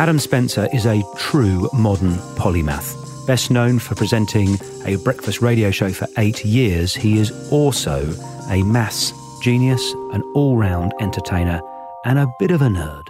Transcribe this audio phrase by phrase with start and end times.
[0.00, 2.96] Adam Spencer is a true modern polymath.
[3.26, 8.10] Best known for presenting a breakfast radio show for eight years, he is also
[8.48, 11.60] a maths genius, an all round entertainer,
[12.06, 13.08] and a bit of a nerd.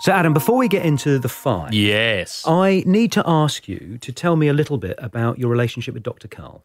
[0.00, 2.42] So, Adam, before we get into the five, Yes.
[2.46, 6.02] I need to ask you to tell me a little bit about your relationship with
[6.02, 6.28] Dr.
[6.28, 6.64] Karl.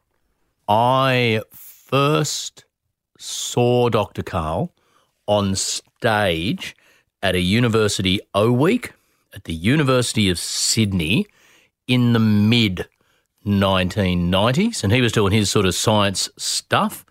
[0.70, 2.63] I first
[3.17, 4.23] saw Dr.
[4.23, 4.73] Karl
[5.27, 6.73] on stage
[7.21, 8.93] at a university O week
[9.33, 11.27] at the University of Sydney
[11.87, 12.87] in the mid
[13.45, 14.83] 1990s.
[14.83, 17.05] And he was doing his sort of science stuff.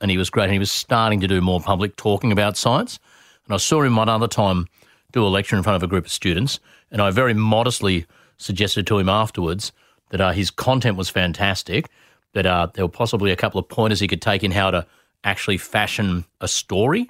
[0.00, 0.44] And he was great.
[0.44, 2.98] And he was starting to do more public talking about science.
[3.46, 4.66] And I saw him one other time
[5.12, 6.60] do a lecture in front of a group of students.
[6.90, 8.06] And I very modestly
[8.38, 9.72] suggested to him afterwards
[10.10, 11.88] that uh, his content was fantastic,
[12.34, 14.86] that uh, there were possibly a couple of pointers he could take in how to
[15.24, 17.08] actually fashion a story.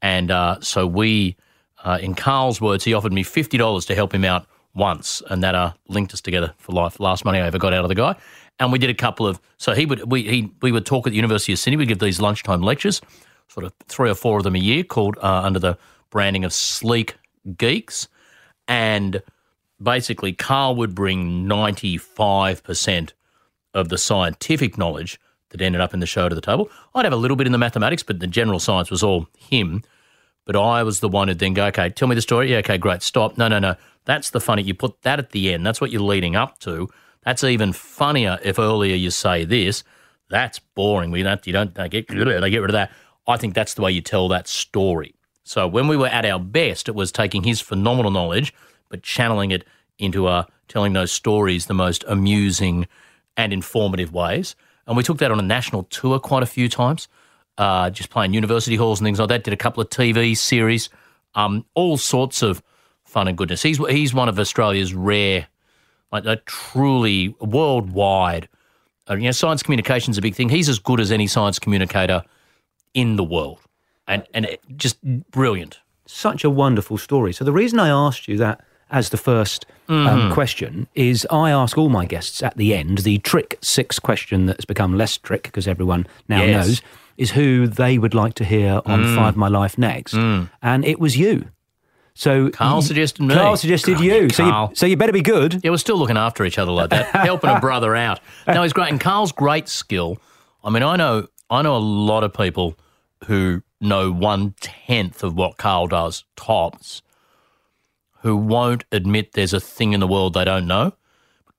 [0.00, 1.36] And uh, so we,
[1.82, 5.22] uh, in Karl's words, he offered me $50 to help him out once.
[5.28, 7.00] And that uh, linked us together for life.
[7.00, 8.16] Last money I ever got out of the guy.
[8.58, 11.10] And we did a couple of, so he would, we, he, we would talk at
[11.10, 11.76] the University of Sydney.
[11.76, 13.00] We'd give these lunchtime lectures,
[13.48, 15.76] sort of three or four of them a year, called uh, under the
[16.10, 17.16] branding of Sleek
[17.56, 18.08] Geeks.
[18.68, 19.22] And
[19.82, 23.12] basically, Karl would bring 95%
[23.74, 25.18] of the scientific knowledge
[25.50, 26.70] that ended up in the show to the table.
[26.94, 29.82] I'd have a little bit in the mathematics, but the general science was all him.
[30.44, 32.50] But I was the one who'd then go, okay, tell me the story.
[32.50, 33.38] Yeah, okay, great, stop.
[33.38, 33.76] No, no, no.
[34.04, 34.62] That's the funny.
[34.62, 35.64] You put that at the end.
[35.64, 36.88] That's what you're leading up to.
[37.24, 39.84] That's even funnier if earlier you say this.
[40.28, 41.10] That's boring.
[41.10, 42.90] We don't, you don't, they get, they get rid of that.
[43.28, 45.14] I think that's the way you tell that story.
[45.44, 48.52] So when we were at our best, it was taking his phenomenal knowledge,
[48.88, 49.64] but channeling it
[49.98, 52.86] into uh, telling those stories the most amusing
[53.36, 54.56] and informative ways.
[54.86, 57.08] And we took that on a national tour quite a few times,
[57.58, 59.44] uh, just playing university halls and things like that.
[59.44, 60.88] Did a couple of TV series,
[61.34, 62.62] um, all sorts of
[63.04, 63.62] fun and goodness.
[63.62, 65.46] He's he's one of Australia's rare,
[66.10, 68.48] like a truly worldwide.
[69.10, 70.48] Uh, you know, science communication's a big thing.
[70.48, 72.22] He's as good as any science communicator
[72.94, 73.58] in the world,
[74.06, 75.80] and and it- just brilliant.
[76.06, 77.32] Such a wonderful story.
[77.32, 81.76] So, the reason I asked you that as the first um, question is I ask
[81.78, 85.42] all my guests at the end the trick six question that has become less trick
[85.44, 86.66] because everyone now Yes.
[86.66, 86.82] knows
[87.16, 89.16] is who they would like to hear on mm.
[89.16, 90.14] Five My Life next.
[90.14, 90.50] Mm.
[90.62, 91.48] And it was you.
[92.14, 93.34] So Karl suggested me.
[93.34, 94.28] Karl suggested God, you.
[94.30, 94.76] So you.
[94.76, 95.60] So you better be good.
[95.64, 98.20] Yeah, we're still looking after each other like that, helping a brother out.
[98.46, 100.18] No, he's great, and Karl's great skill.
[100.62, 102.78] I mean, I know, I know a lot of people
[103.26, 107.02] who know one tenth of what Karl does tops,
[108.20, 110.92] who won't admit there's a thing in the world they don't know.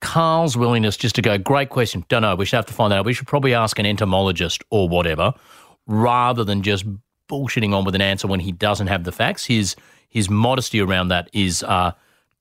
[0.04, 3.00] Karl's willingness just to go, great question, don't know, we should have to find that
[3.00, 3.06] out.
[3.06, 5.34] We should probably ask an entomologist or whatever,
[5.88, 6.86] rather than just
[7.30, 9.46] bullshitting on with an answer when he doesn't have the facts.
[9.46, 9.76] His
[10.10, 11.94] his modesty around that is uh,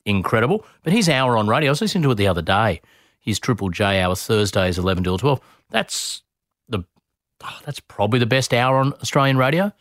[0.04, 0.66] incredible.
[0.82, 2.82] But his hour on radio, I was listening to it the other day.
[3.20, 5.40] His Triple J hour Thursdays eleven till twelve.
[5.70, 6.22] That's
[6.68, 6.84] the
[7.44, 9.72] oh, that's probably the best hour on Australian radio,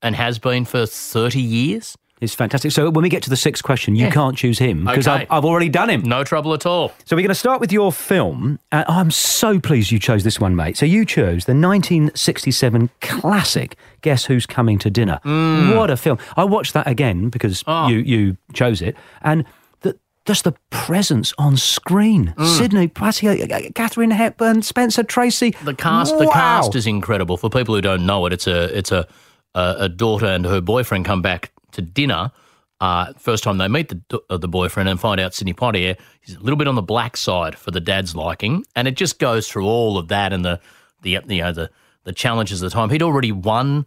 [0.00, 1.98] and has been for thirty years.
[2.20, 2.70] It's fantastic.
[2.72, 4.10] So when we get to the sixth question, you Yeah.
[4.12, 5.22] can't choose him because Okay.
[5.22, 6.02] I've, I've already done him.
[6.02, 6.92] No trouble at all.
[7.04, 8.60] So we're going to start with your film.
[8.72, 10.76] Uh, I'm so pleased you chose this one, mate.
[10.76, 15.18] So you chose the 1967 classic Guess Who's Coming to Dinner.
[15.24, 16.18] What a film!
[16.36, 17.88] I watched that again because Oh.
[17.88, 19.44] you you chose it, and
[19.80, 25.54] the, just the presence on screen: Sidney Poitier, uh, Katharine Hepburn, Spencer Tracy.
[25.64, 27.36] The cast, the cast is incredible.
[27.36, 29.06] For people who don't know it, it's a it's a,
[29.54, 32.32] a daughter and her boyfriend come back to dinner.
[32.80, 36.34] Uh, first time they meet the uh, the boyfriend and find out Sidney Poitier is
[36.34, 39.48] a little bit on the black side for the dad's liking, and it just goes
[39.48, 40.60] through all of that and the
[41.02, 41.70] the you know the
[42.04, 42.90] the challenges of the time.
[42.90, 43.86] He'd already won.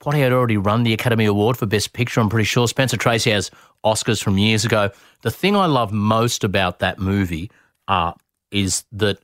[0.00, 2.20] Poitier had already run the Academy Award for Best Picture.
[2.20, 3.50] I'm pretty sure Spencer Tracy has
[3.84, 4.90] Oscars from years ago.
[5.22, 7.50] The thing I love most about that movie
[7.88, 8.12] uh,
[8.52, 9.18] is that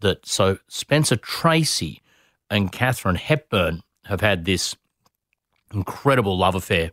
[0.00, 2.02] that so Spencer Tracy
[2.50, 4.76] and Katharine Hepburn have had this
[5.72, 6.90] incredible love affair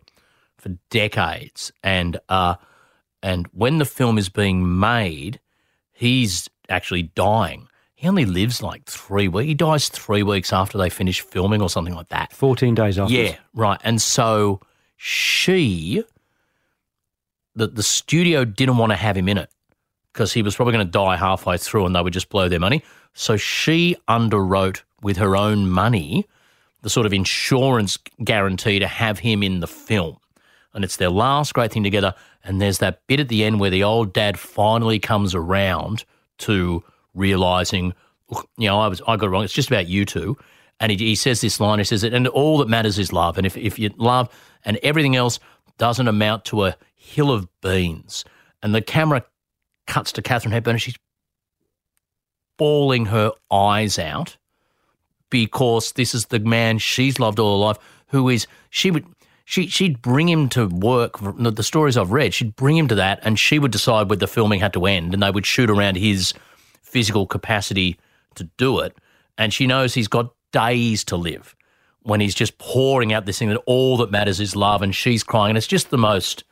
[0.68, 2.56] for decades, and uh,
[3.24, 5.40] and when the film is being made,
[5.94, 7.68] he's actually dying.
[7.96, 9.48] He only lives like three weeks.
[9.48, 12.32] He dies three weeks after they finish filming or something like that.
[12.32, 13.14] 14 days after.
[13.14, 13.80] Yeah, right.
[13.84, 14.62] And so
[14.98, 16.04] she,
[17.56, 19.50] the, the studio didn't want to have him in it
[20.14, 22.60] because he was probably going to die halfway through and they would just blow their
[22.60, 22.84] money.
[23.14, 26.28] So she underwrote with her own money
[26.84, 30.18] the sort of insurance guarantee to have him in the film.
[30.78, 32.14] And it's their last great thing together.
[32.44, 36.06] And there's that bit at the end where the old dad finally comes around
[36.38, 36.84] to
[37.16, 37.96] realizing,
[38.60, 39.44] you know, I was I got it wrong.
[39.44, 40.38] It's just about you two.
[40.80, 41.80] And he, he says this line.
[41.80, 43.40] He says it, and all that matters is love.
[43.40, 44.30] And if if you love,
[44.66, 45.40] and everything else
[45.80, 48.24] doesn't amount to a hill of beans.
[48.62, 49.26] And the camera
[49.88, 51.00] cuts to Katharine Hepburn, and she's
[52.56, 54.38] bawling her eyes out
[55.32, 57.78] because this is the man she's loved all her life.
[58.10, 59.17] Who is she would
[59.50, 61.20] she she'd bring him to work.
[61.22, 64.28] The stories I've read, she'd bring him to that, and she would decide when the
[64.28, 66.34] filming had to end, and they would shoot around his
[66.82, 67.98] physical capacity
[68.36, 68.98] to do it.
[69.38, 71.56] And she knows he's got days to live
[72.02, 75.24] when he's just pouring out this thing that all that matters is love, and she's
[75.24, 76.44] crying, and it's just the most.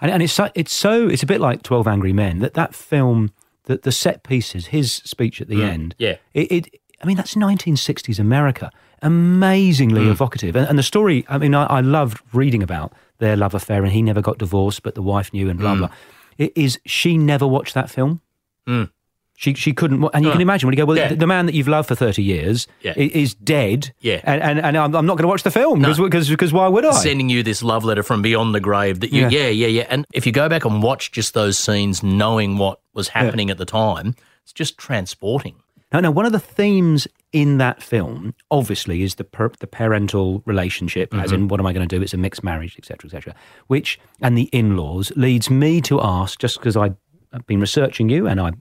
[0.00, 2.74] And, and it's so, it's so it's a bit like Twelve Angry Men that that
[2.74, 3.30] film
[3.66, 5.68] that the set pieces, his speech at the mm.
[5.68, 6.16] end, yeah.
[6.34, 10.10] it, it I mean that's 1960s America, amazingly hmm.
[10.10, 11.24] evocative, and, and the story.
[11.28, 14.82] I mean, I, I loved reading about their love affair, and he never got divorced,
[14.82, 15.78] but the wife knew, and blah hmm.
[15.80, 15.90] blah.
[16.38, 18.20] It is she never watched that film.
[18.66, 18.84] Hmm.
[19.36, 21.14] She she couldn't, and you can imagine when you go, well, Yeah.
[21.14, 22.92] the, man that you've loved for thirty years Yeah.
[22.94, 24.20] is dead, Yeah.
[24.22, 26.84] and and, and I'm, I'm not going to watch the film because because why would
[26.84, 26.90] I?
[26.92, 29.28] sending you this love letter from beyond the grave that you Yeah.
[29.30, 32.80] yeah yeah yeah, and if you go back and watch just those scenes knowing what
[32.92, 35.54] was happening at the time it's just transporting
[35.90, 36.10] No, no.
[36.10, 41.32] One of the themes in that film, obviously, is the per- the parental relationship, as
[41.32, 42.02] in what am I going to do?
[42.02, 43.34] It's a mixed marriage, etc., etc.
[43.68, 46.96] Which and the in laws leads me to ask, just because I've
[47.46, 48.52] been researching you and I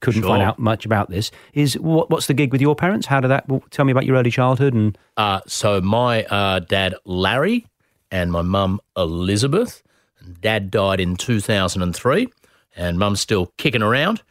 [0.00, 3.06] couldn't find out much about this, is what, what's the gig with your parents?
[3.06, 3.48] How did that?
[3.48, 7.66] Well, tell me about your early childhood and uh, so my uh, dad larry
[8.10, 9.82] and my mum elizabeth
[10.20, 12.28] and dad died in 2003
[12.76, 14.22] and mum's still kicking around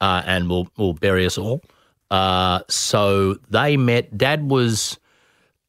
[0.00, 1.62] uh, and will will bury us all
[2.10, 4.98] uh, so they met dad was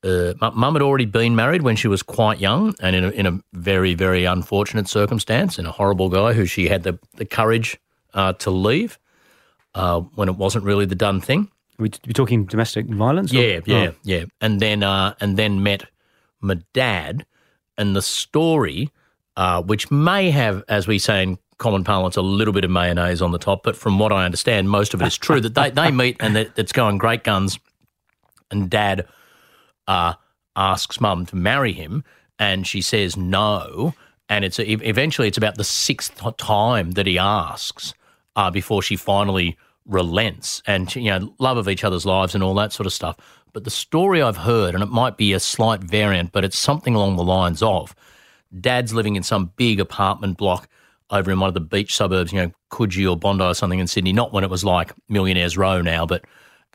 [0.03, 3.25] uh, mum had already been married when she was quite young and in a, in
[3.25, 7.77] a very, very unfortunate circumstance and a horrible guy who she had the, the courage
[8.13, 8.97] uh, to leave
[9.75, 11.51] uh, when it wasn't really the done thing.
[11.77, 13.33] are we are talking domestic violence?
[13.33, 13.95] or- Yeah, yeah, Oh.
[14.03, 14.23] yeah.
[14.39, 15.83] And then uh, and then met
[16.39, 17.25] my dad,
[17.77, 18.89] and the story,
[19.35, 23.21] uh, which may have, as we say in common parlance, a little bit of mayonnaise
[23.21, 25.39] on the top, but from what I understand, most of it is true.
[25.41, 27.59] that they they meet and that it's going great guns,
[28.49, 29.05] and dad
[29.87, 30.15] uh,
[30.55, 32.03] asks mum to marry him,
[32.39, 33.93] and she says no.
[34.31, 37.95] And it's eventually it's about the sixth time that he asks
[38.35, 42.53] uh, before she finally relents, and you know, love of each other's lives and all
[42.55, 43.17] that sort of stuff.
[43.53, 46.93] But the story I've heard, and it might be a slight variant, but it's something
[46.93, 47.95] along the lines of
[48.59, 50.67] dad's living in some big apartment block
[51.11, 53.87] over in one of the beach suburbs, you know, Coogee or Bondi or something in
[53.87, 54.13] Sydney.
[54.13, 56.25] Not when it was like Millionaires Row now, but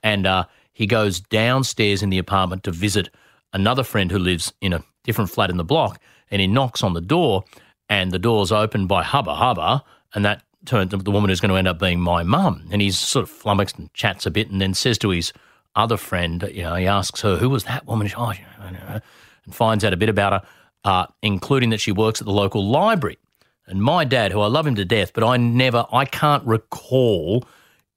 [0.03, 3.09] and uh, he goes downstairs in the apartment to visit
[3.53, 6.01] another friend who lives in a different flat in the block,
[6.31, 7.45] and he knocks on the door,
[7.89, 9.85] and the door's opened by Hubba Hubba,
[10.15, 12.99] and that turns the woman who's going to end up being my mum, and he's
[12.99, 15.33] sort of flummoxed and chats a bit, and then says to his
[15.77, 18.47] other friend, you know, he asks her, "Who was that woman?" She, oh, you know,
[18.59, 19.01] I don't know,"
[19.45, 20.49] and finds out a bit about her,
[20.85, 23.19] uh, including that she works at the local library.
[23.67, 27.45] And my dad, who I love him to death, but I never, I can't recall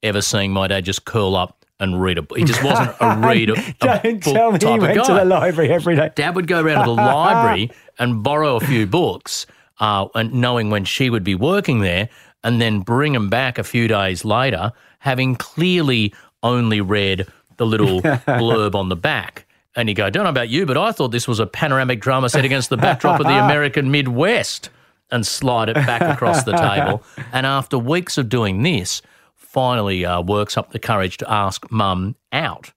[0.01, 2.37] ever seeing my dad just curl up and read a book.
[2.37, 3.53] He just wasn't a reader.
[3.79, 6.09] Don't book tell me he went to the library every day.
[6.15, 9.45] Dad would go around to the library and borrow a few books,
[9.79, 12.09] uh, and knowing when she would be working there,
[12.43, 18.01] and then bring them back a few days later, having clearly only read the little
[18.01, 19.45] blurb on the back.
[19.75, 22.29] And you go, don't know about you, but I thought this was a panoramic drama
[22.29, 24.71] set against the backdrop of the American Midwest,
[25.11, 27.03] and slide it back across the table.
[27.33, 29.01] And after weeks of doing this,
[29.35, 32.71] finally uh, works up the courage to ask mum out.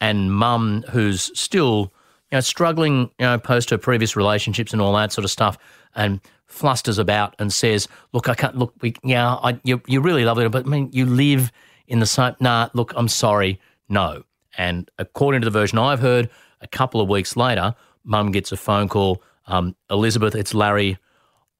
[0.00, 1.92] And mum who's still
[2.30, 5.58] you know struggling you know post her previous relationships and all that sort of stuff
[5.94, 10.24] and flusters about and says look i can't look we yeah I, you, you really
[10.24, 11.52] love it but i mean you live
[11.86, 14.22] in the same nah look i'm sorry no.
[14.56, 18.56] And according to the version i've heard a couple of weeks later mum gets a
[18.56, 19.22] phone call.
[19.46, 20.98] Um, elizabeth it's larry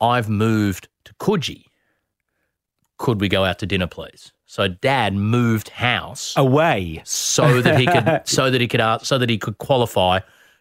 [0.01, 1.65] i've moved to coogee
[2.99, 7.03] could we go out to dinner please so dad moved house Away.
[7.05, 10.19] so that he could so that he could ask, so that he could qualify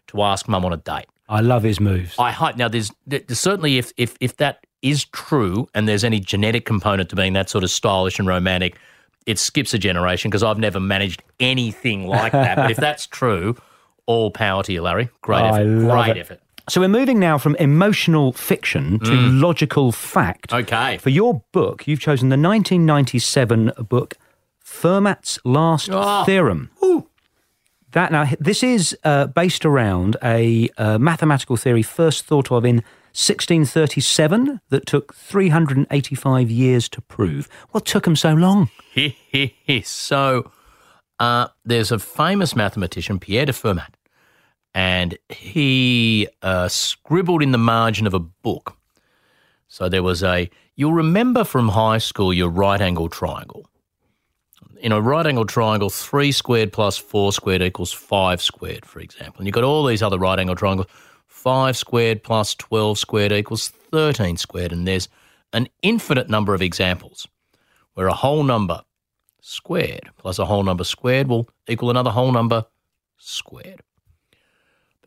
[0.10, 1.08] to ask mum on a date.
[1.28, 2.14] I love his moves.
[2.20, 6.20] I hope now there's, there's certainly if if if that is true and there's any
[6.20, 8.78] genetic component to being that sort of stylish and romantic,
[9.26, 12.58] it skips a generation because I've never managed anything like that.
[12.58, 13.56] but if that's true,
[14.06, 15.10] all power to you, Larry.
[15.24, 15.90] Great effort.
[15.90, 16.20] Great it.
[16.20, 16.42] effort.
[16.70, 20.54] So we're moving now from emotional fiction to logical fact.
[20.54, 20.98] Okay.
[21.00, 24.16] For your book, you've chosen the 1997 book
[24.64, 26.24] Fermat's Last Ah.
[26.26, 26.70] Theorem.
[27.92, 32.84] That now this is uh, based around a uh, mathematical theory first thought of in
[33.14, 37.50] 1637 that took 385 years to prove.
[37.72, 38.70] What took them so long?
[39.84, 40.52] so
[41.20, 43.90] uh, there's a famous mathematician, Pierre de Fermat,
[44.74, 48.78] and he uh, scribbled in the margin of a book.
[49.68, 53.66] So there was a, you'll remember from high school your right angle triangle.
[54.82, 59.40] In a right angle triangle, 3 squared plus 4 squared equals 5 squared, for example.
[59.40, 60.88] And you've got all these other right angle triangles.
[61.28, 64.72] 5 squared plus 12 squared equals 13 squared.
[64.72, 65.10] And there's
[65.54, 67.28] an infinite number of examples
[67.94, 68.82] where a whole number
[69.42, 72.66] squared plus a whole number squared will equal another whole number
[73.18, 73.82] squared.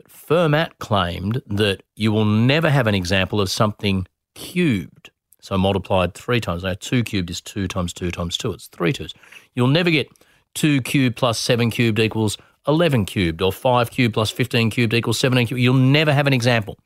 [0.03, 5.11] But Fermat claimed that you will never have an example of something cubed.
[5.41, 6.63] So multiplied three times.
[6.63, 8.53] Now, 2 cubed is 2 times 2 times 2.
[8.53, 9.15] It's 3 twos.
[9.55, 10.09] You'll never get
[10.55, 15.19] 2 cubed plus 7 cubed equals 11 cubed, or 5 cubed plus 15 cubed equals
[15.19, 15.61] 17 cubed.
[15.61, 16.79] You'll never have an example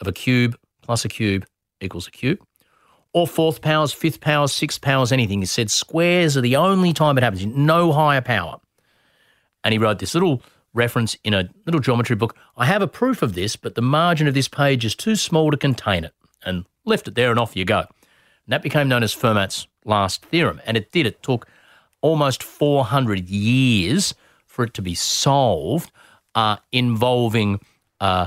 [0.00, 1.46] of a cube plus a cube
[1.80, 2.40] equals a cube
[3.14, 5.38] or fourth powers, fifth powers, sixth powers, anything.
[5.38, 8.58] He said squares are the only time it happens, no higher power.
[9.62, 10.42] And he wrote this little
[10.74, 12.36] reference in a little geometry book.
[12.56, 15.50] I have a proof of this, but the margin of this page is too small
[15.50, 16.12] to contain it.
[16.44, 17.78] And left it there and off you go.
[17.78, 20.60] And that became known as Fermat's last theorem.
[20.66, 21.06] And it did.
[21.06, 21.46] It took
[22.02, 24.14] almost 400 years
[24.46, 25.90] for it to be solved,
[26.34, 27.60] uh, involving
[28.00, 28.26] uh,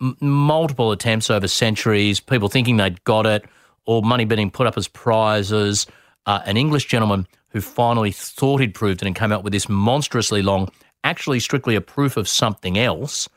[0.00, 3.44] m- multiple attempts over centuries, people thinking they'd got it,
[3.86, 5.86] or money being put up as prizes.
[6.26, 9.68] Uh, an English gentleman who finally thought he'd proved it and came out with this
[9.68, 10.70] monstrously long,
[11.04, 13.28] actually strictly a proof of something else,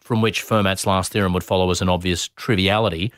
[0.00, 3.12] from which Fermat's last theorem would follow as an obvious triviality.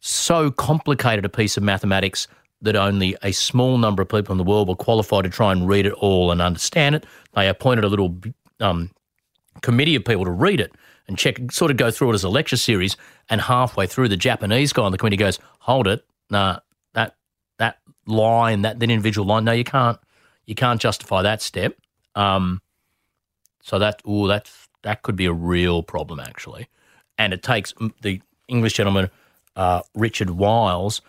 [0.00, 2.28] So complicated a piece of mathematics
[2.60, 5.66] that only a small number of people in the world were qualified to try and
[5.66, 7.06] read it all and understand it.
[7.34, 8.16] They appointed a little
[8.60, 8.90] um,
[9.62, 10.72] committee of people to read it
[11.08, 12.96] and check, sort of go through it as a lecture series.
[13.28, 16.60] And halfway through, the Japanese guy on the committee goes, "Hold it, nah,
[16.94, 17.16] that
[17.58, 19.98] that line, that that individual line, no, you can't,
[20.46, 21.76] you can't justify that step."
[22.14, 22.60] Um,
[23.62, 26.68] so that, oh, that's that could be a real problem actually,
[27.16, 29.10] and it takes the English gentleman
[29.56, 31.00] uh, Richard Wiles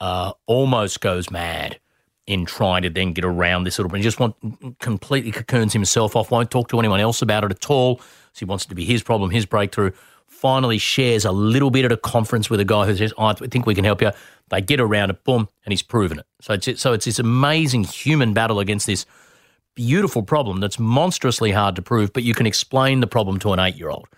[0.00, 1.78] uh, almost goes mad
[2.26, 3.98] in trying to then get around this little bit.
[3.98, 4.36] He just want
[4.78, 7.98] completely cocoons himself off, won't talk to anyone else about it at all.
[7.98, 9.92] So he wants it to be his problem, his breakthrough.
[10.26, 13.66] Finally, shares a little bit at a conference with a guy who says, "I think
[13.66, 14.10] we can help you."
[14.48, 16.26] They get around it, boom, and he's proven it.
[16.40, 19.04] So it's so it's this amazing human battle against this
[19.74, 23.58] beautiful problem that's monstrously hard to prove, but you can explain the problem to an
[23.58, 24.08] eight-year-old.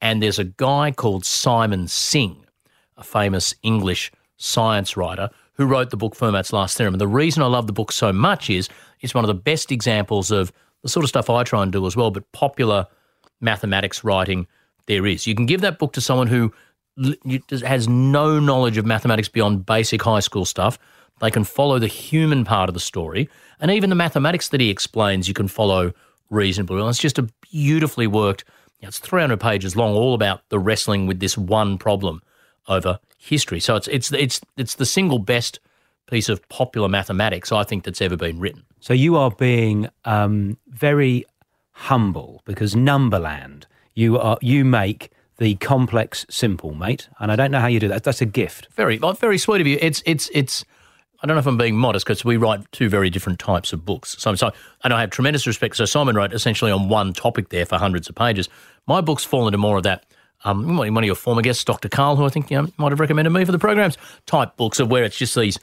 [0.00, 2.44] And there's a guy called Simon Singh,
[2.96, 6.94] a famous English science writer who wrote the book Fermat's Last Theorem.
[6.94, 8.68] And the reason I love the book so much is
[9.00, 11.86] it's one of the best examples of the sort of stuff I try and do
[11.86, 12.86] as well, but popular
[13.40, 14.46] mathematics writing
[14.86, 15.26] there is.
[15.26, 16.52] You can give that book to someone who
[17.62, 20.78] has no knowledge of mathematics beyond basic high school stuff.
[21.20, 23.28] They can follow the human part of the story.
[23.60, 25.92] And even the mathematics that he explains, you can follow
[26.30, 26.88] reasonably well.
[26.88, 28.44] It's just a beautifully worked,
[28.80, 32.22] you know, it's 300 pages long, all about the wrestling with this one problem
[32.68, 33.60] over history.
[33.60, 35.60] So it's it's it's it's the single best
[36.10, 38.64] piece of popular mathematics I think that's ever been written.
[38.80, 41.24] So you are being um, very
[41.72, 47.08] humble because Numberland, you are you make the complex simple, mate.
[47.18, 48.04] And I don't know how you do that.
[48.04, 48.68] That's a gift.
[48.74, 49.78] Very very sweet of you.
[49.80, 50.64] It's it's it's.
[51.22, 53.84] I don't know if I'm being modest because we write two very different types of
[53.84, 54.16] books.
[54.18, 54.52] So, so
[54.84, 55.76] and I have tremendous respect.
[55.76, 58.48] So Simon wrote essentially on one topic there for hundreds of pages.
[58.86, 60.04] My books fall into more of that.
[60.44, 61.88] Um, one of your former guests, Dr.
[61.88, 63.96] Karl, who I think you know, might have recommended me for the programs,
[64.26, 65.58] type books of where it's just these,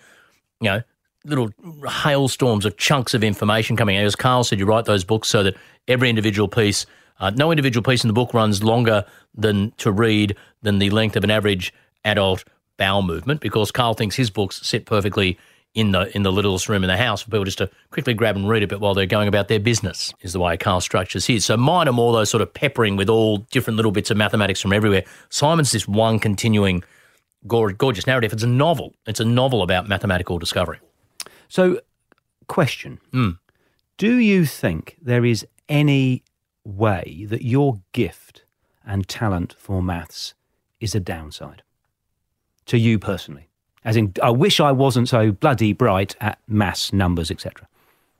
[0.59, 0.81] you know,
[1.25, 1.51] little
[1.87, 4.03] hailstorms of chunks of information coming out.
[4.03, 5.55] As Karl said, you write those books so that
[5.87, 6.85] every individual piece,
[7.19, 9.05] uh, no individual piece in the book runs longer
[9.35, 12.43] than to read than the length of an average adult
[12.77, 15.37] bowel movement, because Karl thinks his books sit perfectly
[15.73, 18.35] in the in the littlest room in the house for people just to quickly grab
[18.35, 20.13] and read a bit while they're going about their business.
[20.21, 21.45] Is the way Karl structures his.
[21.45, 24.61] So mine are more those sort of peppering with all different little bits of mathematics
[24.61, 25.03] from everywhere.
[25.29, 26.83] Simon's this one continuing
[27.47, 28.31] gorgeous narrative.
[28.33, 28.93] It's a novel.
[29.05, 30.79] It's a novel about mathematical discovery.
[31.49, 31.79] So,
[32.47, 33.39] question Mm.
[33.97, 36.23] Do you think there is any
[36.63, 38.43] way that your gift
[38.85, 40.33] and talent for maths
[40.79, 41.63] is a downside
[42.65, 43.49] to you personally?
[43.85, 47.67] As in, I wish I wasn't so bloody bright at maths, numbers, etc.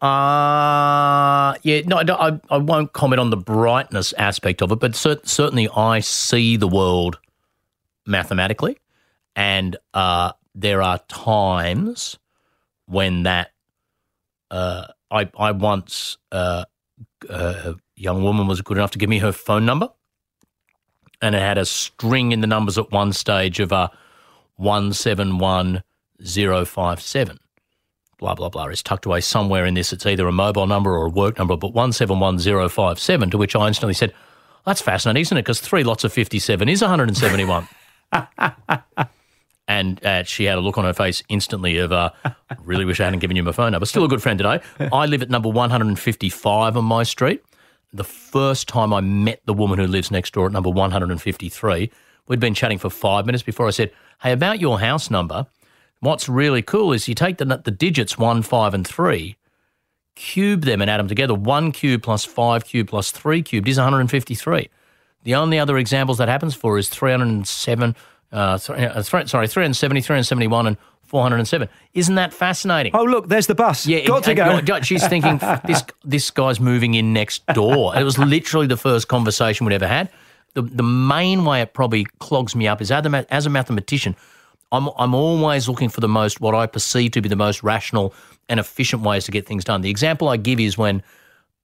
[0.02, 4.96] Uh, yeah, no, I, I, I won't comment on the brightness aspect of it, but
[4.96, 7.20] cer- certainly I see the world
[8.06, 8.78] mathematically,
[9.34, 12.20] and uh, there are times
[12.86, 13.52] when that.
[14.52, 16.66] Uh, I I once uh,
[17.30, 19.88] a young woman was good enough to give me her phone number,
[21.22, 23.88] and it had a string in the numbers at one stage of uh,
[24.58, 27.40] 171057.
[28.20, 29.92] Blah, blah, blah It's tucked away somewhere in this.
[29.92, 33.94] It's either a mobile number or a work number, but 171057, to which I instantly
[33.94, 34.14] said,
[34.66, 35.42] That's fascinating, isn't it?
[35.42, 37.68] Because three lots of 57 is 171.
[39.68, 42.12] and uh, she had a look on her face instantly of, uh,
[42.64, 43.86] really wish I hadn't given you my phone number.
[43.86, 44.60] Still a good friend today.
[44.94, 47.44] I live at number 155 on my street.
[47.92, 51.92] The first time I met the woman who lives next door at number 153,
[52.28, 55.48] we'd been chatting for five minutes before I said, "Hey, about your house number."
[56.00, 59.38] What's really cool is you take the, the digits one, five, and three,
[60.16, 61.34] cube them and add them together.
[61.34, 64.70] One cube plus five cube plus three cubed is 153.
[65.24, 67.96] The only other examples that happens for is 307,
[68.34, 71.70] uh, th- uh, th- sorry, 370, 371, and 407.
[71.94, 72.92] Isn't that fascinating?
[72.94, 73.88] Oh, look, there's the bus.
[73.88, 74.82] Yeah, Got to go.
[74.82, 77.96] She's thinking this this guy's moving in next door.
[77.96, 80.10] It was literally the first conversation we'd ever had.
[80.54, 84.16] The the main way it probably clogs me up is as a, mathematician,
[84.72, 88.14] I'm I'm always looking for the most what I perceive to be the most rational
[88.50, 89.82] and efficient ways to get things done.
[89.82, 91.04] The example I give is when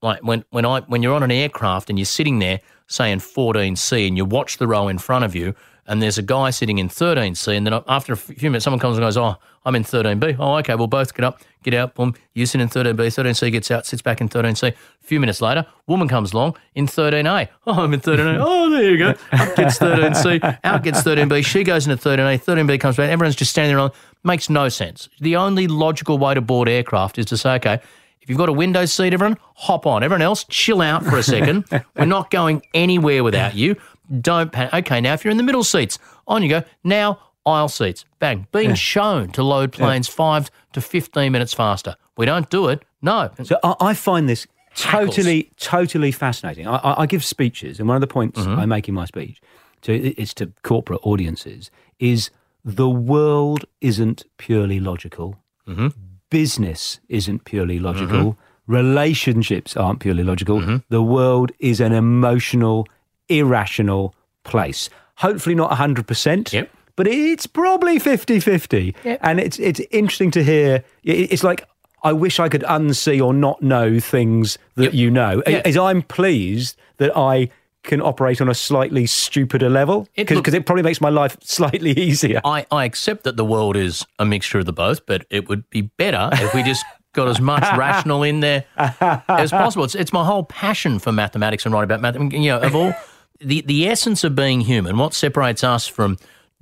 [0.01, 3.19] like when when I when you're on an aircraft and you're sitting there, say in
[3.19, 5.55] 14C, and you watch the row in front of you,
[5.89, 8.97] and there's a guy sitting in 13C, and then after a few minutes, someone comes
[8.97, 11.95] and goes, "Oh, I'm in 13B." Oh, okay, we'll both get up, get out.
[11.95, 14.69] Boom, you sit in 13B, 13C gets out, sits back in 13C.
[14.69, 17.49] A few minutes later, woman comes along in 13A.
[17.65, 18.37] Oh, I'm in 13A.
[18.39, 19.09] Oh, there you go.
[19.09, 21.43] Up gets 13C, out gets 13B.
[21.43, 23.09] She goes into 13A, 13B comes back.
[23.09, 23.91] Everyone's just standing there on.
[24.23, 25.09] Makes no sense.
[25.19, 27.79] The only logical way to board aircraft is to say, okay,
[28.21, 30.03] if you've got a window seat, everyone, hop on.
[30.03, 31.65] Everyone else, chill out for a second.
[31.97, 33.75] We're not going anywhere without you.
[34.21, 34.73] Don't panic.
[34.73, 36.63] Okay, now if you're in the middle seats, on you go.
[36.83, 38.05] Now, aisle seats.
[38.19, 38.47] Bang.
[38.51, 41.95] Being shown to load planes five to 15 minutes faster.
[42.17, 42.83] We don't do it.
[43.01, 43.29] No.
[43.43, 46.67] So I, I find this totally, totally fascinating.
[46.67, 48.59] I, I, I give speeches, and one of the points Mm-hmm.
[48.59, 49.41] I make in my speech
[49.81, 52.29] to it's to corporate audiences is
[52.63, 55.37] the world isn't purely logical.
[55.67, 55.87] Mm-hmm.
[56.29, 58.37] Business isn't purely logical.
[58.67, 60.59] Relationships aren't purely logical.
[60.59, 60.77] Mm-hmm.
[60.89, 62.87] The world is an emotional,
[63.29, 64.13] irrational
[64.43, 64.89] place.
[65.17, 66.53] Hopefully not 100%.
[66.53, 66.69] Yep.
[66.95, 68.95] But it's probably 50 50.
[69.03, 69.19] Yep.
[69.23, 70.83] And it's, it's interesting to hear.
[71.03, 71.65] It's like,
[72.03, 74.93] I wish I could unsee or not know things that Yep.
[74.93, 75.41] you know.
[75.47, 75.61] Yeah.
[75.65, 77.49] As I'm pleased that I
[77.83, 81.37] can operate on a slightly stupider level It because look- it probably makes my life
[81.43, 82.41] slightly easier.
[82.43, 85.69] I, I accept that the world is a mixture of the both, but it would
[85.69, 89.85] be better if we just got as much rational in there as possible.
[89.85, 92.35] It's, it's my whole passion for mathematics and writing about mathematics.
[92.43, 92.93] You know, of all
[93.39, 96.17] the, the essence of being human, what separates us from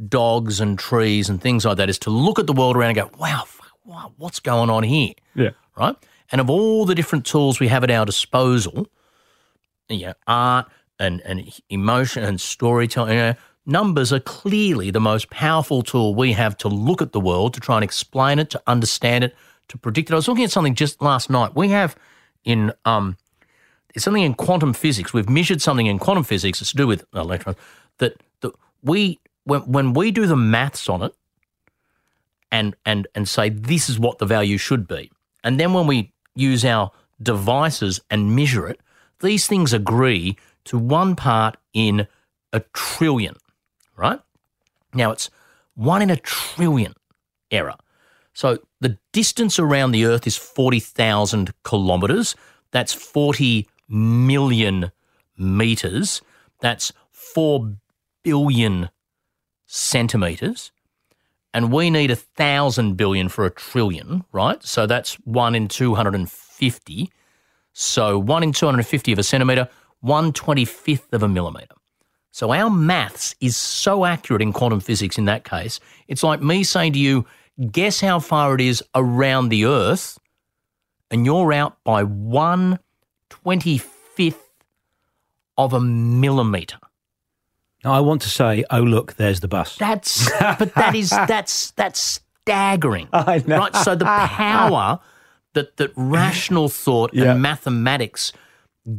[0.08, 3.12] dogs and trees and things like that is to look at the world around and
[3.12, 5.14] go, wow, fuck, wow what's going on here?
[5.36, 5.52] Yeah.
[5.78, 5.96] right?
[6.32, 8.88] And of all the different tools we have at our disposal,
[9.90, 10.68] you know, art
[11.00, 13.36] and, and emotion and storytelling, you know,
[13.66, 17.60] numbers are clearly the most powerful tool we have to look at the world, to
[17.60, 19.36] try and explain it, to understand it,
[19.70, 20.14] to predict it.
[20.14, 21.56] I was looking at something just last night.
[21.56, 21.96] We have
[22.44, 23.18] in um,
[23.98, 25.12] it's something in quantum physics.
[25.12, 26.62] We've measured something in quantum physics.
[26.62, 27.58] It's to do with electrons.
[27.98, 31.16] That that we when when we do the maths on it,
[32.52, 35.12] and and and say this is what the value should be,
[35.44, 36.92] and then when we use our
[37.24, 38.80] devices and measure it,
[39.22, 42.08] these things agree to one part in
[42.54, 43.36] a trillion,
[43.96, 44.20] right?
[44.94, 45.32] Now it's
[45.74, 46.94] one in a trillion
[47.50, 47.78] error.
[48.34, 52.36] So the distance around the Earth is 40,000 kilometres.
[52.70, 54.92] That's 40 million
[55.38, 56.22] metres.
[56.62, 57.74] That's 4
[58.24, 58.90] billion
[59.66, 60.72] centimetres.
[61.54, 64.64] And we need a thousand billion for a trillion, right?
[64.64, 67.12] So that's one in 250.
[67.74, 69.70] So one in 250 of a centimetre,
[70.02, 71.76] one twenty-fifth of a millimetre.
[72.32, 75.80] So our maths is so accurate in quantum physics in that case.
[76.08, 77.26] It's like me saying to you,
[77.72, 80.20] guess how far it is around the Earth,
[81.10, 82.78] and you're out by one
[83.30, 84.44] twenty-fifth
[85.58, 86.78] of a millimetre.
[87.84, 89.76] Now, I want to say, oh, look, there's the bus.
[89.78, 93.08] That's but that is that's that's staggering.
[93.14, 93.58] I know.
[93.60, 93.76] Right?
[93.76, 95.00] So the power
[95.54, 97.32] that that rational thought Yeah.
[97.32, 98.34] and mathematics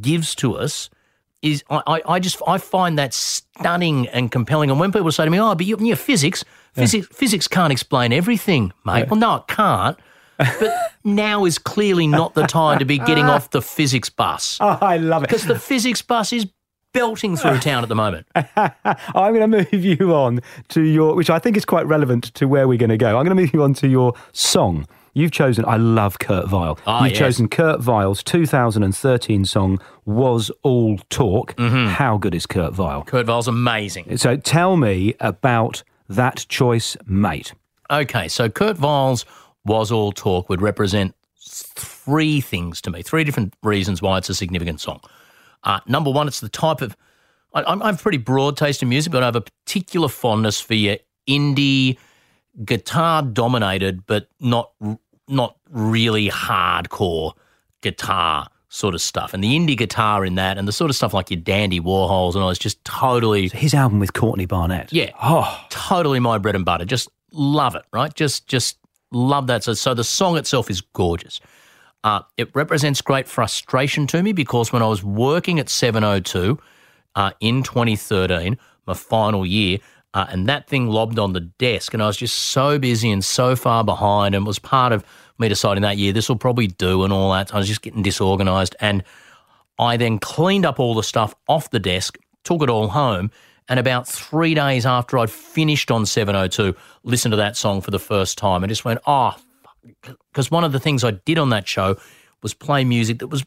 [0.00, 0.90] gives to us
[1.40, 4.70] is I, I, just I find that stunning and compelling.
[4.70, 8.12] And when people say to me, "Oh, but you, you physics, physics, physics can't explain
[8.12, 9.96] everything, mate." Well, no, it can't.
[10.38, 10.72] But
[11.04, 14.96] now is clearly not the time to be getting off the physics bus Oh, I
[14.98, 15.28] love it.
[15.28, 16.46] because the physics bus is
[16.94, 18.26] belting through town at the moment.
[18.34, 22.46] I'm going to move you on to your, which I think is quite relevant to
[22.48, 23.08] where we're going to go.
[23.18, 24.86] I'm going to move you on to your song.
[25.14, 26.78] You've chosen, I love Kurt Vile.
[26.86, 27.18] Ah, You've yes.
[27.18, 31.56] chosen Kurt Vile's 2013 song, Was All Talk.
[31.56, 31.88] Mm-hmm.
[31.88, 33.02] How good is Kurt Vile?
[33.04, 34.16] Kurt Vile's amazing.
[34.18, 37.52] So tell me about that choice, mate.
[37.90, 39.24] Okay, so Kurt Vile's
[39.68, 44.34] Was All Talk would represent three things to me, three different reasons why it's a
[44.34, 45.00] significant song.
[45.64, 46.96] Uh, number one, it's the type of.
[47.54, 50.74] I, I'm, I'm pretty broad taste in music, but I have a particular fondness for
[50.74, 50.96] your
[51.28, 51.96] indie,
[52.64, 54.72] guitar dominated, but not
[55.28, 57.32] not really hardcore
[57.82, 59.32] guitar sort of stuff.
[59.34, 62.34] And the indie guitar in that, and the sort of stuff like your Dandy Warhols
[62.34, 64.92] and all, is just totally His album with Courtney Barnett.
[64.92, 65.10] yeah.
[65.22, 66.84] Oh, Totally my bread and butter.
[66.84, 68.12] Just love it, right?
[68.14, 68.77] Just just
[69.10, 69.64] love that.
[69.64, 71.40] So, so the song itself is gorgeous.
[72.04, 76.58] Uh, it represents great frustration to me because when I was working at 702
[77.16, 79.78] uh, in 2013, my final year,
[80.14, 83.24] uh, and that thing lobbed on the desk, and I was just so busy and
[83.24, 85.04] so far behind, and was part of
[85.38, 87.54] me deciding that year this will probably do and all that.
[87.54, 89.04] I was just getting disorganized, and
[89.78, 93.30] I then cleaned up all the stuff off the desk, took it all home,
[93.68, 97.98] and about three days after I'd finished on 702, listened to that song for the
[97.98, 101.50] first time and just went, ah, oh, because one of the things I did on
[101.50, 101.96] that show
[102.42, 103.44] was play music that was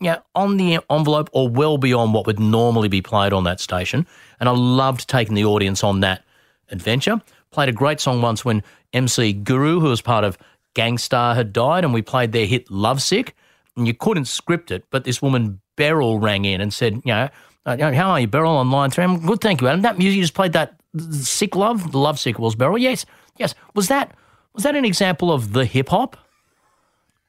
[0.00, 3.60] you know, on the envelope or well beyond what would normally be played on that
[3.60, 4.06] station.
[4.40, 6.22] And I loved taking the audience on that
[6.70, 7.20] adventure.
[7.50, 10.36] Played a great song once when MC Guru, who was part of
[10.74, 13.34] Gang Starr, had died, and we played their hit Lovesick.
[13.76, 17.28] And you couldn't script it, but this woman, Beryl, rang in and said, you know,
[17.66, 19.04] uh, how are you, Beryl, on line three?
[19.04, 19.82] I'm good, thank you, Adam.
[19.82, 20.76] That music you just played that
[21.10, 22.78] Sick Love, the Love Sick was Beryl.
[22.78, 23.04] Yes,
[23.36, 23.54] yes.
[23.74, 24.16] Was that
[24.54, 26.16] was that an example of the hip hop?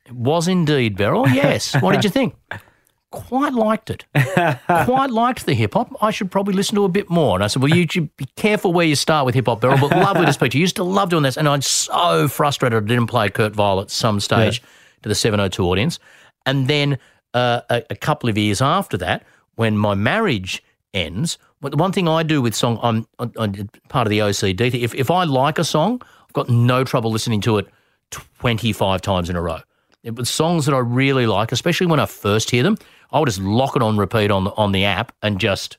[0.05, 1.27] It was indeed, Beryl.
[1.27, 1.75] Yes.
[1.81, 2.35] what did you think?
[3.11, 4.05] Quite liked it.
[4.13, 5.93] Quite liked the hip hop.
[6.01, 7.35] I should probably listen to a bit more.
[7.35, 9.77] And I said, Well, you should be careful where you start with hip hop, Beryl,
[9.79, 10.61] but lovely to speak to you.
[10.61, 11.35] Used to love doing this.
[11.35, 14.61] And I'm so frustrated I didn't play Kurt Vile at some stage
[15.01, 15.99] to the 702 audience.
[16.45, 16.99] And then
[17.33, 19.25] uh, a, a couple of years after that,
[19.57, 24.07] when my marriage ends, but the one thing I do with song, I'm, I'm part
[24.07, 24.73] of the OCD.
[24.73, 27.67] If, if I like a song, I've got no trouble listening to it
[28.11, 29.59] 25 times in a row.
[30.03, 32.77] It was songs that I really like, especially when I first hear them.
[33.11, 35.77] I'll just lock it on repeat on the, on the app and just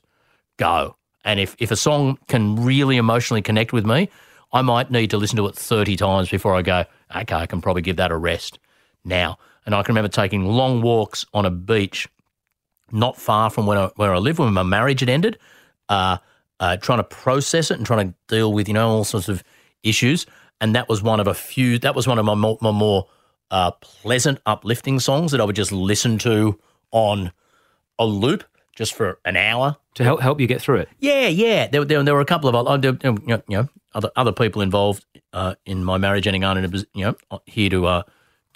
[0.57, 0.95] go.
[1.23, 4.09] And if, if a song can really emotionally connect with me,
[4.51, 6.83] I might need to listen to it 30 times before I go,
[7.15, 8.59] okay, I can probably give that a rest
[9.05, 9.37] now.
[9.65, 12.07] And I can remember taking long walks on a beach
[12.91, 15.37] not far from where I, where I live when my marriage had ended,
[15.89, 16.17] uh,
[16.59, 19.43] uh, trying to process it and trying to deal with, you know, all sorts of
[19.83, 20.25] issues.
[20.61, 23.07] And that was one of a few, that was one of my more, my more
[23.51, 26.59] uh, pleasant, uplifting songs that I would just listen to
[26.91, 27.31] on
[27.97, 28.43] a loop
[28.75, 29.77] just for an hour.
[29.95, 30.89] to help help you get through it.
[30.99, 31.67] Yeah, yeah.
[31.67, 34.61] There, there, there were a couple of other, you know, you know, other other people
[34.61, 38.03] involved uh, in my marriage ending on, and it was you know here to uh,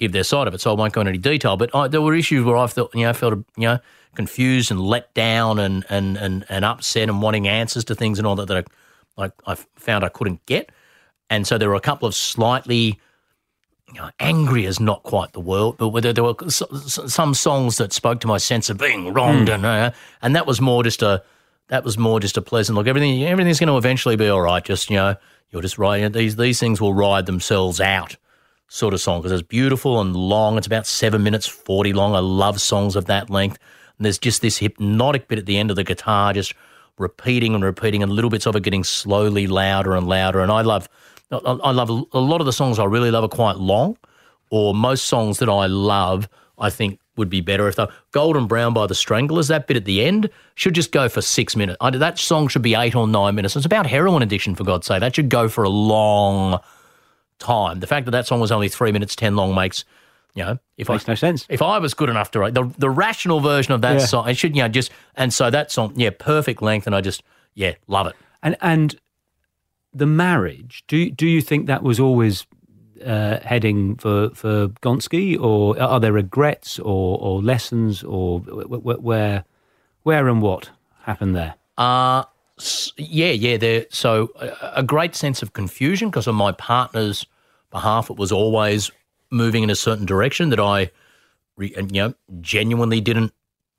[0.04, 0.62] give their side of it.
[0.62, 1.58] So I won't go into any detail.
[1.58, 3.80] But I, there were issues where I felt you know felt you know
[4.16, 8.28] confused and let down and and and, and upset and wanting answers to things and
[8.28, 8.66] all that that
[9.18, 10.72] I, I, I found I couldn't get.
[11.30, 13.00] And so there were a couple of slightly
[13.94, 17.94] you know, angry is not quite the word, but there, there were some songs that
[17.94, 21.24] spoke to my sense of being wronged, and uh, and that was more just a
[21.68, 22.88] that was more just a pleasant look.
[22.88, 24.64] Everything everything's going to eventually be all right.
[24.64, 25.16] Just you know,
[25.52, 28.16] you'll just ride these these things will ride themselves out,
[28.74, 30.58] sort of song because it's beautiful and long.
[30.58, 32.16] It's about seven minutes forty long.
[32.16, 33.60] I love songs of that length.
[33.98, 36.56] And there's just this hypnotic bit at the end of the guitar, just
[36.98, 40.42] repeating and repeating, and little bits of it getting slowly louder and louder.
[40.42, 40.90] And I love,
[41.32, 43.96] I love a lot of the songs I really love are quite long,
[44.50, 48.74] or most songs that I love, I think would be better if they Golden Brown
[48.74, 49.50] by the Stranglers.
[49.50, 51.78] That bit at the end should just go for six minutes.
[51.80, 53.56] I, that song should be eight or nine minutes.
[53.56, 55.02] It's about heroin addiction, for God's sake.
[55.02, 56.60] That should go for a long
[57.44, 57.80] time.
[57.80, 59.86] The fact that that song was only three minutes ten long makes,
[60.34, 61.46] you know, if I Makes no sense.
[61.50, 64.06] if I was good enough to write the the rational version of that Yeah.
[64.06, 67.02] song, it should you know just and so that song, yeah, perfect length, and I
[67.02, 67.22] just
[67.54, 68.16] yeah love it.
[68.42, 68.96] And and
[69.94, 72.48] the marriage, do do you think that was always
[73.06, 79.04] uh, heading for for Gonski, or are there regrets or or lessons, or wh- wh-
[79.04, 79.44] where
[80.04, 80.70] where and what
[81.04, 81.56] happened there?
[81.78, 82.24] Uh
[82.98, 83.58] yeah, yeah.
[83.58, 87.26] There, so a, a great sense of confusion because of my partner's
[87.74, 88.90] behalf, it was always
[89.30, 90.92] moving in a certain direction that I,
[91.60, 93.34] you know, genuinely didn't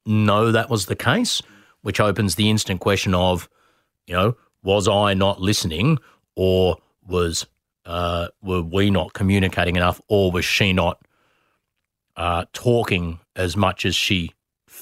[0.04, 1.40] know that was the case,
[1.80, 3.48] which opens the instant question of,
[4.06, 5.98] you know, was I not listening,
[6.36, 6.76] or
[7.06, 7.46] was
[7.86, 11.00] uh, were we not communicating enough, or was she not
[12.16, 14.32] uh, talking as much as she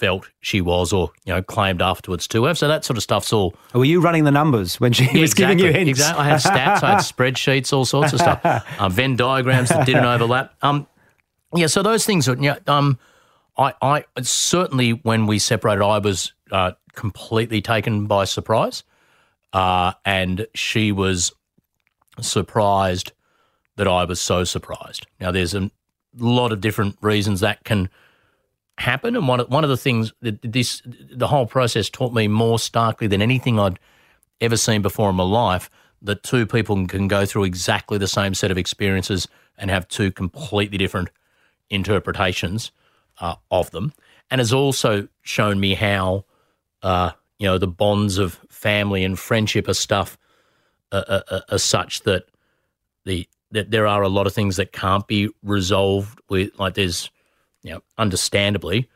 [0.03, 2.55] felt she was, or you know, claimed afterwards to her?
[2.57, 3.55] So that sort of stuff's all.
[3.73, 5.91] Were you running the numbers when she was giving you hints?
[5.91, 6.25] Exactly.
[6.25, 8.45] I had stats, I had spreadsheets, all sorts of stuff,
[8.81, 10.55] um, Venn diagrams that didn't overlap.
[10.61, 10.89] Um,
[11.55, 12.37] yeah, so those things are.
[12.37, 12.99] Yeah, um,
[13.57, 18.83] I, I certainly when we separated, I was uh, completely taken by surprise,
[19.53, 21.33] uh, and she was
[22.21, 23.13] surprised
[23.77, 25.07] that I was so surprised.
[25.21, 25.71] Now, there's a
[26.19, 27.89] lot of different reasons that can
[28.79, 32.29] happen, and one of, one of the things that this the whole process taught me
[32.29, 33.79] more starkly than anything I'd
[34.41, 38.35] ever seen before in my life that two people can go through exactly the same
[38.35, 41.11] set of experiences and have two completely different
[41.71, 42.73] interpretations
[43.21, 43.93] uh, of them,
[44.31, 46.25] and has also shown me how
[46.83, 50.19] uh, you know the bonds of family and friendship are stuff
[50.93, 52.25] are, are, are such that
[53.05, 57.11] the that there are a lot of things that can't be resolved with like there's
[57.71, 58.89] know understandably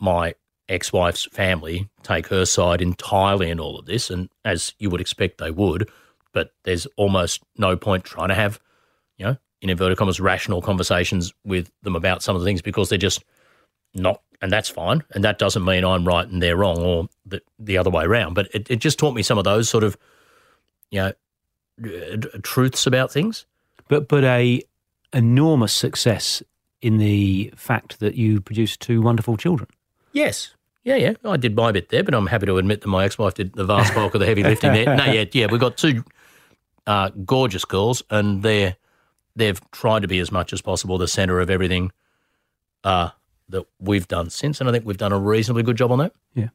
[0.00, 0.34] my
[0.68, 5.38] ex-wife's family take her side entirely in all of this and as you would expect
[5.38, 5.88] they would
[6.32, 8.58] but there's almost no point trying to have
[9.18, 12.88] you know in inverted commas rational conversations with them about some of the things because
[12.88, 13.24] they're just
[13.94, 17.40] not and that's fine and that doesn't mean i'm right and they're wrong or the,
[17.58, 19.98] the other way around but it, it just taught me some of those sort of
[20.90, 21.12] you know
[22.42, 23.46] truths about things.
[23.88, 24.62] But but a
[25.12, 26.42] enormous success
[26.84, 29.66] in the fact that you produced two wonderful children.
[30.12, 30.54] Yes.
[30.84, 31.14] Yeah, yeah.
[31.24, 33.64] I did my bit there, but I'm happy to admit that my ex-wife did the
[33.64, 34.94] vast bulk of the heavy lifting there.
[34.94, 35.46] No, yeah, yeah.
[35.50, 36.04] We've got two
[36.86, 38.76] uh, gorgeous girls, and they're
[39.34, 41.90] they've tried to be as much as possible the centre of everything
[42.84, 43.08] uh,
[43.48, 46.12] that we've done since, and I think we've done a reasonably good job on that.
[46.34, 46.48] Yeah.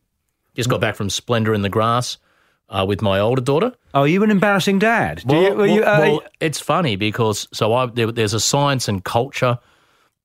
[0.53, 2.19] Just got back from Splendour in the Grass
[2.69, 3.73] uh, with my older daughter.
[3.95, 5.23] Oh, are you an embarrassing dad?
[5.25, 8.87] well, you, well, you, uh, well, it's funny because so I there, there's a science
[8.87, 9.57] and culture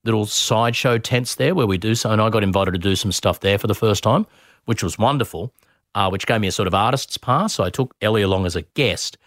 [0.05, 3.11] little sideshow tents there where we do so, and I got invited to do some
[3.11, 4.25] stuff there for the first time,
[4.65, 5.51] which was wonderful,
[5.95, 7.55] uh, which gave me a sort of artist's pass.
[7.55, 9.17] So I took Ellie along as a guest,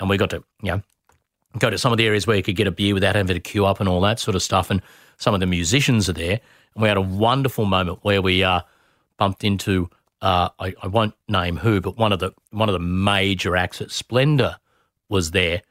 [0.00, 0.82] and we got to you know
[1.58, 3.40] go to some of the areas where you could get a beer without having to
[3.40, 4.82] queue up and all that sort of stuff, and
[5.18, 6.40] some of the musicians are there,
[6.74, 8.60] and we had a wonderful moment where we uh,
[9.18, 9.88] bumped into
[10.22, 13.80] uh, I, I, won't name who, but one of the one of the major acts
[13.80, 14.56] at Splendour
[15.08, 15.62] was there,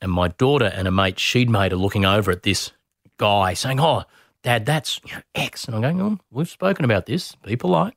[0.00, 2.70] and my daughter and a mate she'd made are looking over at this
[3.16, 4.04] guy saying, "Oh,
[4.42, 7.34] Dad, that's you know, X," and I'm going, "Oh, we've spoken about this.
[7.36, 7.94] Be polite.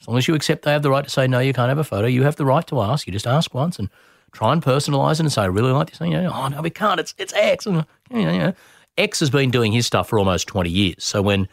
[0.00, 1.78] As long as you accept they have the right to say no, you can't have
[1.78, 2.08] a photo.
[2.08, 3.06] You have the right to ask.
[3.06, 3.88] You just ask once and
[4.32, 6.12] try and personalise it and say, I really like this thing.
[6.12, 6.98] You know, oh no, we can't.
[6.98, 7.66] It's it's X.
[7.66, 8.52] And, you know.
[8.98, 11.04] X has been doing his stuff for almost 20 years.
[11.04, 11.48] So when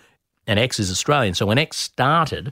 [0.48, 1.36] and X is Australian.
[1.36, 2.52] So when X started,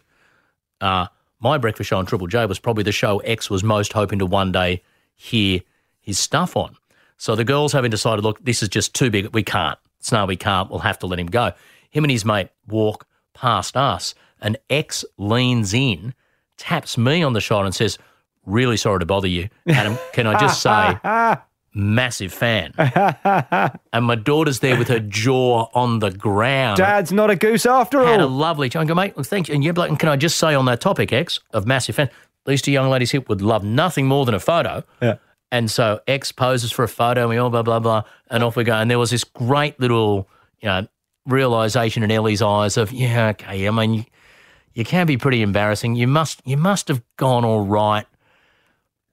[0.81, 1.07] uh,
[1.39, 4.25] my breakfast show on Triple J was probably the show X was most hoping to
[4.25, 4.83] one day
[5.15, 5.61] hear
[5.99, 6.77] his stuff on.
[7.17, 9.33] So the girls having decided, look, this is just too big.
[9.33, 9.79] We can't.
[10.11, 10.69] No, we can't.
[10.69, 11.51] We'll have to let him go.
[11.89, 16.13] Him and his mate walk past us, and X leans in,
[16.57, 17.97] taps me on the shoulder, and says,
[18.45, 19.49] Really sorry to bother you.
[19.67, 21.35] Adam, can I just say,
[21.73, 22.71] massive fan.
[22.77, 26.77] and my daughter's there with her jaw on the ground.
[26.77, 28.27] Dad's not a goose after Had all.
[28.27, 28.83] a lovely time.
[28.83, 29.53] I go, mate, well, thank you.
[29.55, 32.09] And you're like, and can I just say on that topic, X, of massive fan,
[32.45, 34.83] these two young ladies here would love nothing more than a photo.
[35.01, 35.17] Yeah.
[35.51, 38.55] And so X poses for a photo, and we all blah, blah, blah, and off
[38.55, 38.73] we go.
[38.73, 40.27] And there was this great little,
[40.59, 40.87] you know,
[41.25, 44.05] realization in Ellie's eyes of, yeah, okay, I mean, you,
[44.73, 45.95] you can be pretty embarrassing.
[45.95, 48.05] You must, you must have gone all right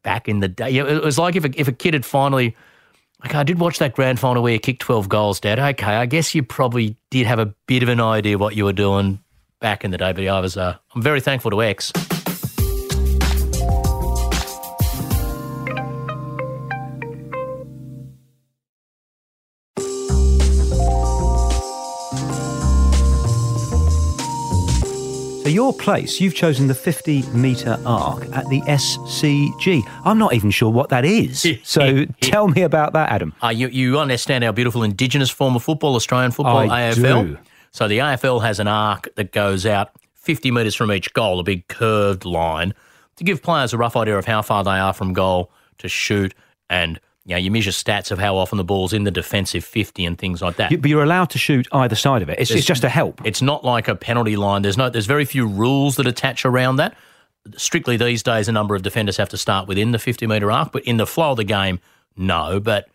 [0.03, 0.77] back in the day.
[0.77, 2.57] It was like if a, if a kid had finally,
[3.25, 5.59] okay, I did watch that grand final where you kicked 12 goals, Dad.
[5.59, 8.73] Okay, I guess you probably did have a bit of an idea what you were
[8.73, 9.21] doing
[9.61, 10.13] back in the day.
[10.13, 11.93] But I was, uh, I'm very thankful to X.
[25.55, 29.83] your place, you've chosen the 50 metre arc at the SCG.
[30.05, 31.47] I'm not even sure what that is.
[31.65, 33.33] So tell me about that, Adam.
[33.43, 37.27] Uh, you, you understand our beautiful Indigenous form of football, Australian football, I AFL.
[37.27, 37.39] do.
[37.71, 41.43] So the AFL has an arc that goes out 50 metres from each goal, a
[41.43, 42.75] big curved line,
[43.17, 46.35] to give players a rough idea of how far they are from goal to shoot
[46.69, 50.05] and you know, you measure stats of how often the ball's in the defensive 50
[50.05, 50.71] and things like that.
[50.71, 52.39] You, but you're allowed to shoot either side of it.
[52.39, 53.21] It's, it's just a help.
[53.25, 54.63] It's not like a penalty line.
[54.63, 56.95] There's no there's very few rules that attach around that.
[57.57, 60.73] Strictly these days a number of defenders have to start within the 50 metre arc,
[60.73, 61.81] but in the flow of the game,
[62.17, 62.61] no.
[62.61, 62.89] But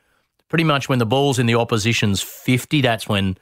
[0.48, 3.38] pretty much when the ball's in the opposition's 50, that's when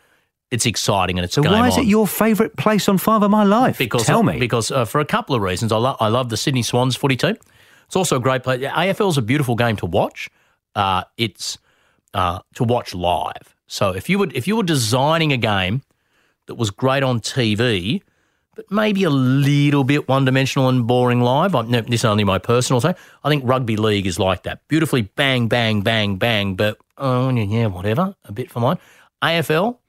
[0.52, 1.84] it's exciting and it's So game why is on.
[1.84, 3.78] it your favourite place on Five of My Life?
[3.78, 4.39] Because Tell me.
[4.39, 7.17] Because uh, for a couple of reasons, I, lo- I love the Sydney Swans footy
[7.17, 7.36] team.
[7.88, 8.62] It's also a great place.
[8.62, 10.30] AFL is a beautiful game to watch.
[10.78, 11.58] Uh, it's
[12.13, 13.56] uh, to watch live.
[13.66, 15.82] So if you were if you were designing a game
[16.46, 18.04] that was great on TV,
[18.56, 22.24] but maybe a little bit one dimensional and boring live, I'm, no, this is only
[22.24, 22.94] my personal say.
[23.24, 24.68] I think rugby league is like that.
[24.68, 28.16] Beautifully bang, bang, bang, bang, but oh yeah, whatever.
[28.26, 28.78] A bit for mine.
[29.24, 29.80] AFL,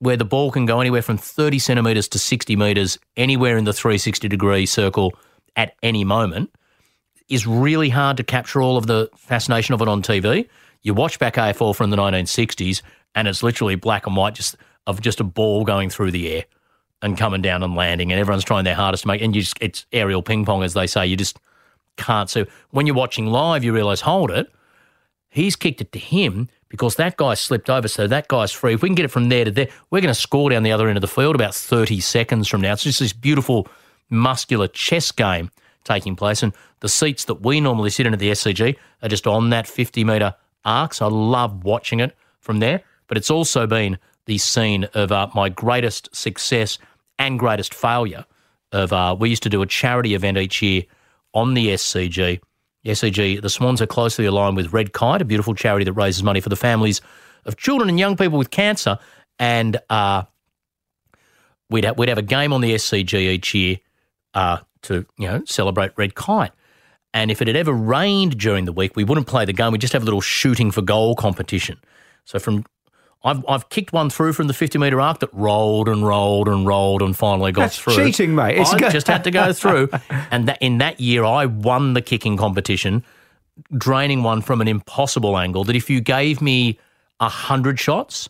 [0.00, 3.72] where the ball can go anywhere from 30 centimetres to 60 metres, anywhere in the
[3.72, 5.14] 360 degree circle
[5.54, 6.50] at any moment,
[7.28, 10.48] is really hard to capture all of the fascination of it on TV.
[10.82, 12.82] You watch back AFL from the 1960s,
[13.14, 14.56] and it's literally black and white, just
[14.86, 16.44] of just a ball going through the air
[17.00, 19.22] and coming down and landing, and everyone's trying their hardest to make.
[19.22, 21.06] And you just, it's aerial ping pong, as they say.
[21.06, 21.38] You just
[21.96, 22.28] can't.
[22.28, 24.52] So when you're watching live, you realise, hold it,
[25.30, 28.74] he's kicked it to him because that guy slipped over, so that guy's free.
[28.74, 30.72] If we can get it from there to there, we're going to score down the
[30.72, 32.72] other end of the field about 30 seconds from now.
[32.72, 33.68] It's just this beautiful
[34.10, 35.50] muscular chess game
[35.84, 39.26] taking place, and the seats that we normally sit in at the SCG are just
[39.26, 40.94] on that 50 metre arc.
[40.94, 42.82] So I love watching it from there.
[43.06, 46.78] But it's also been the scene of uh, my greatest success
[47.18, 48.24] and greatest failure.
[48.72, 50.82] Of uh, we used to do a charity event each year
[51.32, 52.40] on the SCG.
[52.82, 56.22] The SCG, the Swans are closely aligned with Red Kite, a beautiful charity that raises
[56.22, 57.00] money for the families
[57.44, 58.98] of children and young people with cancer.
[59.38, 60.24] And uh,
[61.70, 63.78] we'd have, we'd have a game on the SCG each year
[64.34, 66.52] uh, to you know celebrate Red Kite.
[67.12, 69.70] And if it had ever rained during the week, we wouldn't play the game.
[69.70, 71.78] We'd just have a little shooting for goal competition.
[72.24, 72.64] So from
[73.26, 76.66] I've, I've kicked one through from the 50 metre arc that rolled and rolled and
[76.66, 77.94] rolled and finally got That's through.
[77.96, 78.58] cheating, mate.
[78.58, 79.88] It's I go- just had to go through.
[80.30, 83.02] And that, in that year, I won the kicking competition,
[83.78, 86.78] draining one from an impossible angle that if you gave me
[87.18, 88.28] 100 shots,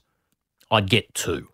[0.71, 1.49] I'd get two,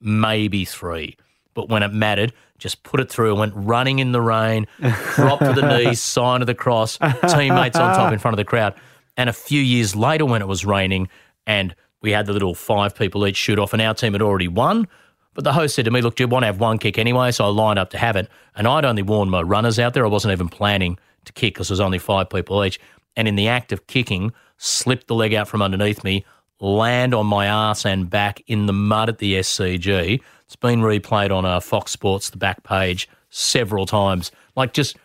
[0.00, 1.16] maybe three.
[1.54, 4.66] But when it mattered, just put it through and went running in the rain,
[5.14, 8.44] drop to the knees, sign of the cross, teammates on top in front of the
[8.44, 8.74] crowd.
[9.16, 11.08] And a few years later, when it was raining
[11.46, 14.48] and we had the little five people each shoot off, and our team had already
[14.48, 14.86] won.
[15.32, 17.30] But the host said to me, Look, do you want to have one kick anyway?
[17.32, 18.28] So I lined up to have it.
[18.54, 20.04] And I'd only warned my runners out there.
[20.04, 22.78] I wasn't even planning to kick because there was only five people each.
[23.16, 26.24] And in the act of kicking, slipped the leg out from underneath me,
[26.64, 30.20] land on my ass and back in the mud at the SCG.
[30.46, 34.30] It's been replayed on uh, Fox Sports, the back page, several times.
[34.56, 34.96] Like just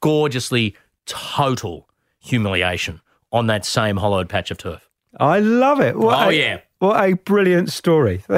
[0.00, 0.76] gorgeously
[1.06, 1.88] total
[2.20, 3.00] humiliation
[3.32, 4.88] on that same hollowed patch of turf.
[5.18, 5.96] I love it.
[5.98, 6.60] What Oh, a- yeah.
[6.80, 8.18] What a brilliant story.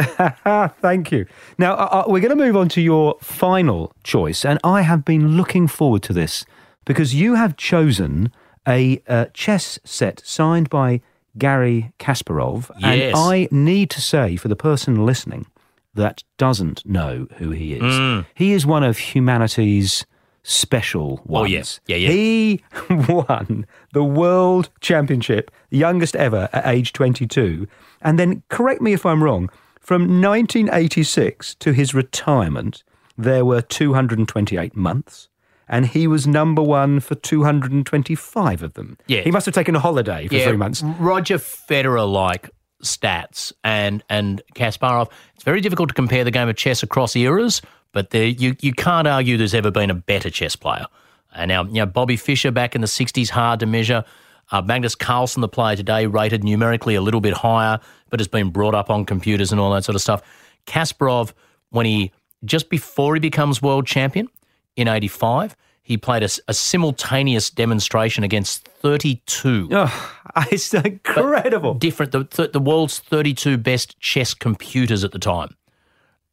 [0.81, 1.27] Thank you.
[1.59, 4.45] Now, uh, uh, we're going to move on to your final choice.
[4.45, 6.45] And I have been looking forward to this
[6.85, 8.31] because you have chosen
[8.69, 11.01] a uh, chess set signed by
[11.39, 12.71] Garry Kasparov.
[12.83, 15.47] And I need to say, for the person listening
[15.95, 20.05] that doesn't know who he is, he is one of humanity's
[20.43, 21.51] special ones.
[21.51, 21.81] Mm.
[21.87, 21.97] Oh, yeah.
[21.97, 22.11] Yeah, yeah.
[22.11, 22.63] He
[23.13, 27.67] won the World Championship, youngest ever at age 22.
[28.03, 32.85] And then, correct me if I'm wrong, from 1986 to his retirement,
[33.17, 35.29] there were 228 months.
[35.69, 38.97] And he was number one for 225 of them.
[39.07, 39.23] Yeah.
[39.23, 40.83] He must have taken a holiday for three months.
[40.83, 42.51] Roger Federer like
[42.83, 45.11] stats and and Kasparov.
[45.35, 48.73] It's very difficult to compare the game of chess across eras, but there, you you
[48.73, 50.87] can't argue there's ever been a better chess player.
[51.35, 54.05] And now, you know, Bobby Fischer back in the '60s, hard to measure.
[54.53, 58.51] Uh, Magnus Carlsen, the player today, rated numerically a little bit higher, but has been
[58.51, 60.23] brought up on computers and all that sort of stuff.
[60.67, 61.33] Kasparov,
[61.71, 62.13] when he
[62.45, 64.29] just before he becomes world champion
[64.77, 70.19] in '85, he played a simultaneous demonstration against 32 Oh,
[70.51, 71.75] it's incredible.
[71.75, 75.57] different the, the the world's 32 best chess computers at the time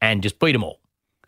[0.02, 0.80] and just beat them all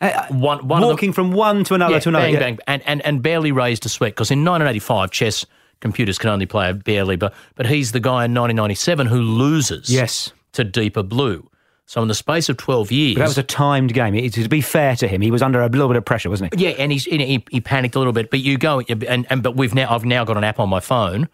[0.01, 2.25] uh, uh, one one of Walking from one to another yeah, to another.
[2.25, 2.39] bang, yeah.
[2.39, 5.45] bang, and, and and barely raised a sweat because in 1985 chess
[5.79, 10.31] computers can only play barely but but he's the guy in 1997 who loses Yes.
[10.53, 11.47] to deeper blue
[11.85, 14.15] so in the space of 12 years But that was a timed game.
[14.15, 16.53] It- to be fair to him, he was under a little bit of pressure, wasn't
[16.55, 16.65] he?
[16.65, 18.29] Yeah, and he's he, he panicked a little bit.
[18.31, 20.79] But you go and and but we've now I've now got an app on my
[20.79, 21.29] phone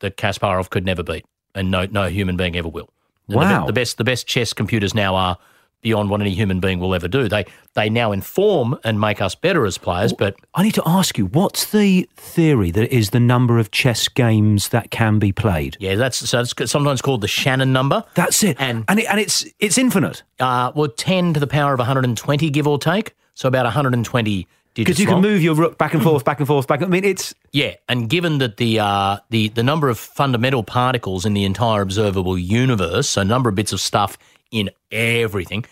[0.00, 2.88] that Kasparov could never beat, and no no human being ever will.
[3.28, 3.66] And the Wow.
[3.66, 5.38] the, best the best chess computers now are
[5.86, 7.28] beyond what any human being will ever do.
[7.28, 11.16] They they now inform and make us better as players, but I need to ask
[11.16, 15.76] you, what's the theory that is the number of chess games that can be played?
[15.78, 18.02] yeah, that's so it's sometimes called the Shannon number.
[18.14, 18.56] That's it.
[18.58, 22.50] And- and, it, and it's it's infinite Uh, well, ten to the power of 120,
[22.50, 23.14] give or take.
[23.34, 24.46] So about 120 digits.
[24.74, 26.82] because you can move your rook back and forth, back and forth, back.
[26.82, 31.24] I mean, it's Yeah, and given that the uh, the the number of fundamental particles
[31.24, 34.18] in the entire observable universe, so number of bits of stuff
[34.56, 35.64] in everything,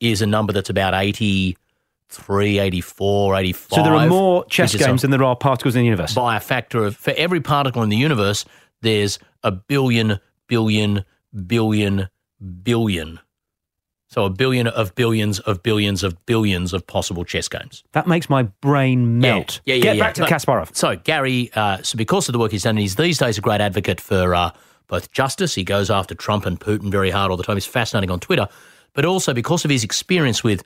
[0.00, 3.68] is a number that's about 83, 84, 85.
[3.76, 6.14] so there are more chess games than there are particles in the universe.
[6.14, 8.44] by a factor of for every particle in the universe,
[8.80, 11.04] there's a billion, billion,
[11.46, 12.08] billion
[12.62, 13.20] billion.
[14.08, 17.84] So a billion of billions of billions of billions of possible chess games.
[17.92, 19.60] That makes my brain melt.
[19.64, 20.02] Yeah, yeah, yeah Get yeah.
[20.02, 20.74] back to But- Kasparov.
[20.74, 23.60] So Garry, uh, so because of the work he's done, he's these days a great
[23.60, 24.50] advocate for uh,
[24.90, 25.54] both justice.
[25.54, 27.56] He goes after Trump and Putin very hard all the time.
[27.56, 28.48] He's fascinating on Twitter,
[28.92, 30.62] but also because of his experience with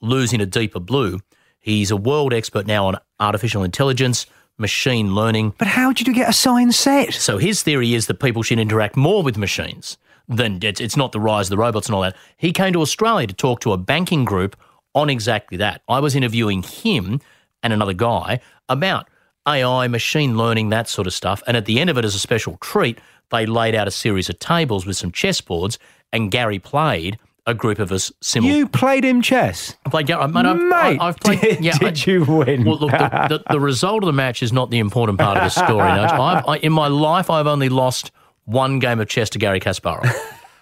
[0.00, 1.20] losing a deeper blue,
[1.60, 5.54] he's a world expert now on artificial intelligence, machine learning.
[5.58, 7.14] But how did you get a sign set?
[7.14, 9.96] So his theory is that people should interact more with machines
[10.28, 12.16] than it's, it's not the rise of the robots and all that.
[12.36, 14.56] He came to Australia to talk to a banking group
[14.94, 15.82] on exactly that.
[15.88, 17.20] I was interviewing him
[17.62, 19.08] and another guy about
[19.46, 21.42] AI, machine learning, that sort of stuff.
[21.46, 22.98] And at the end of it, as a special treat,
[23.30, 25.78] they laid out a series of tables with some chessboards,
[26.12, 28.58] and Garry played a group of us simultaneously.
[28.58, 29.74] You played him chess.
[29.86, 31.40] I played, Garry- mate, I've, Mate, I- I've played.
[31.40, 32.64] did, yeah, did I- you win?
[32.64, 35.44] well, look, the, the, the result of the match is not the important part of
[35.44, 35.80] the story.
[35.88, 38.10] I, in my life, I've only lost
[38.44, 40.10] one game of chess to Garry Kasparov.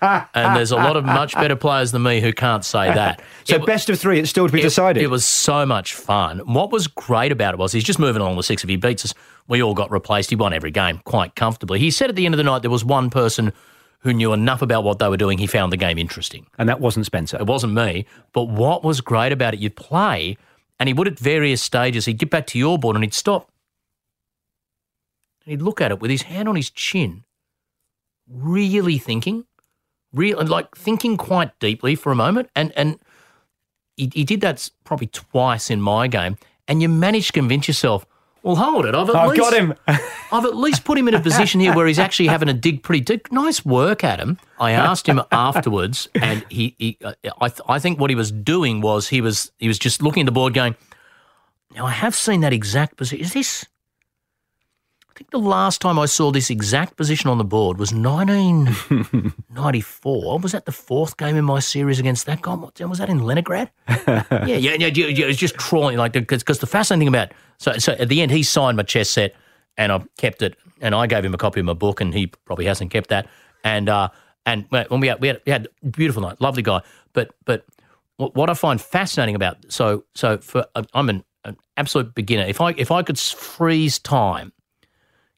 [0.02, 3.22] And there's a lot of much better players than me who can't say that.
[3.44, 5.02] so It- best of three, it's still to be it- decided.
[5.02, 6.38] It was so much fun.
[6.40, 8.62] What was great about it was he's just moving along the six.
[8.62, 9.14] If he beats us,
[9.48, 10.30] we all got replaced.
[10.30, 11.78] He won every game quite comfortably.
[11.78, 13.52] He said at the end of the night there was one person
[14.00, 15.38] who knew enough about what they were doing.
[15.38, 16.46] He found the game interesting.
[16.58, 17.36] and that wasn't Spencer.
[17.38, 18.06] It wasn't me.
[18.32, 20.36] But what was great about it, you'd play
[20.78, 23.50] and he would at various stages, he'd get back to your board and he'd stop.
[25.44, 27.24] And he'd look at it with his hand on his chin,
[28.28, 29.44] really thinking,
[30.16, 32.50] real and like thinking quite deeply for a moment.
[32.56, 32.98] And and
[33.96, 36.36] he, he did that probably twice in my game.
[36.68, 38.06] And you managed to convince yourself,
[38.46, 38.94] well, hold it.
[38.94, 39.74] I've at I've least got him.
[40.32, 42.82] I've at least put him in a position here where he's actually having to dig
[42.82, 43.32] pretty deep.
[43.32, 44.38] Nice work, Adam.
[44.60, 48.30] I asked him afterwards, and he, he uh, I, th- I think what he was
[48.30, 50.76] doing was he was he was just looking at the board, going,
[51.74, 53.24] "Now I have seen that exact position.
[53.24, 53.66] Is this?"
[55.16, 60.38] I think the last time I saw this exact position on the board was 1994.
[60.40, 62.52] was that the fourth game in my series against that guy?
[62.52, 63.70] What- Was that in Leningrad?
[63.88, 65.24] yeah, yeah, yeah, yeah, yeah.
[65.24, 68.30] It was just trawling like because the fascinating thing about so so at the end
[68.30, 69.34] he signed my chess set
[69.78, 72.26] and I kept it and I gave him a copy of my book and he
[72.44, 73.26] probably hasn't kept that
[73.64, 74.10] and uh
[74.44, 76.82] and when we had we had, we had a beautiful night, lovely guy,
[77.14, 77.64] but but
[78.18, 82.44] what what I find fascinating about so so for I'm an, an absolute beginner.
[82.44, 84.52] If I if I could freeze time,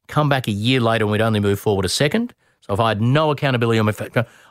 [0.09, 2.33] come back a year later and we'd only move forward a second.
[2.61, 3.93] So if I had no accountability on my,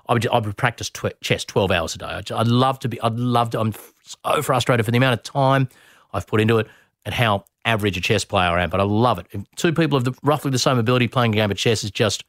[0.09, 2.07] I would I would practice tw- chess twelve hours a day.
[2.07, 3.01] I'd, I'd love to be.
[3.03, 3.61] I'd love to.
[3.61, 5.69] I'm so frustrated for the amount of time
[6.13, 6.67] I've put into it
[7.05, 8.71] and how average a chess player I am.
[8.71, 9.27] But I love it.
[9.33, 11.91] If two people of the, roughly the same ability playing a game of chess is
[11.91, 12.25] just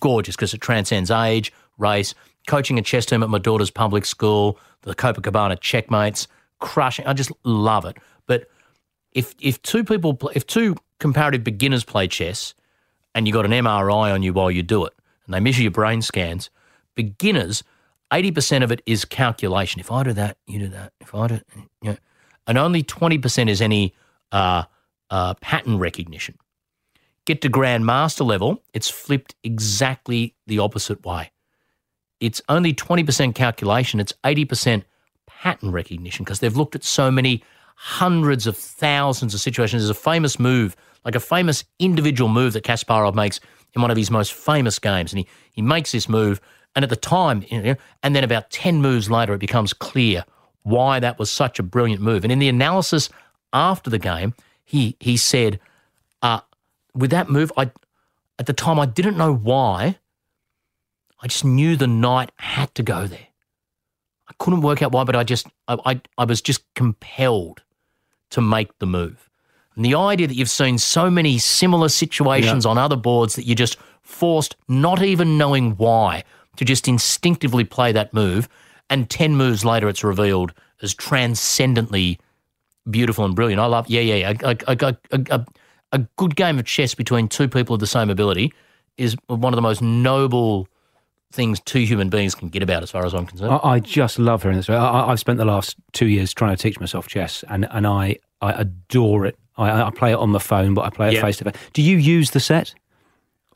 [0.00, 2.14] gorgeous because it transcends age, race.
[2.46, 6.28] Coaching a chess team at my daughter's public school, the Copacabana checkmates,
[6.58, 7.06] crushing.
[7.06, 7.96] I just love it.
[8.26, 8.48] But
[9.12, 12.54] if if two people, if two comparative beginners play chess,
[13.14, 14.92] and you got an MRI on you while you do it,
[15.26, 16.50] and they measure your brain scans,
[16.94, 17.62] beginners,
[18.12, 19.80] eighty percent of it is calculation.
[19.80, 20.92] If I do that, you do that.
[21.00, 21.40] If I do,
[21.82, 21.96] you know,
[22.46, 23.94] and only twenty percent is any
[24.32, 24.64] uh,
[25.10, 26.36] uh, pattern recognition.
[27.24, 31.30] Get to grandmaster level, it's flipped exactly the opposite way.
[32.20, 34.84] It's only 20% calculation, it's 80%
[35.26, 37.42] pattern recognition because they've looked at so many
[37.74, 39.82] hundreds of thousands of situations.
[39.82, 43.40] There's a famous move, like a famous individual move that Kasparov makes
[43.74, 45.12] in one of his most famous games.
[45.12, 46.40] And he, he makes this move,
[46.74, 50.24] and at the time, you know, and then about 10 moves later, it becomes clear
[50.62, 52.24] why that was such a brilliant move.
[52.24, 53.08] And in the analysis
[53.52, 55.60] after the game, he, he said,
[56.22, 56.40] uh,
[56.94, 57.70] with that move, I
[58.38, 59.98] at the time I didn't know why.
[61.20, 63.28] I just knew the knight had to go there.
[64.28, 67.62] I couldn't work out why, but I just I, I, I was just compelled
[68.34, 69.30] to make the move.
[69.76, 73.54] And the idea that you've seen so many similar situations on other boards that you're
[73.54, 76.24] just forced, not even knowing why,
[76.56, 78.48] to just instinctively play that move,
[78.90, 82.18] and ten moves later it's revealed as transcendently
[82.90, 83.60] beautiful and brilliant.
[83.60, 84.34] I love, yeah, yeah, yeah.
[84.42, 84.96] A, a,
[85.30, 85.46] a,
[85.92, 88.52] a good game of chess between two people of the same ability
[88.96, 90.68] is one of the most noble
[91.34, 93.52] things two human beings can get about, as far as I'm concerned.
[93.52, 94.70] I, I just love hearing this.
[94.70, 98.16] I, I've spent the last two years trying to teach myself chess, and, and I,
[98.40, 99.36] I adore it.
[99.56, 101.54] I, I play it on the phone, but I play it face to face.
[101.74, 102.74] Do you use the set?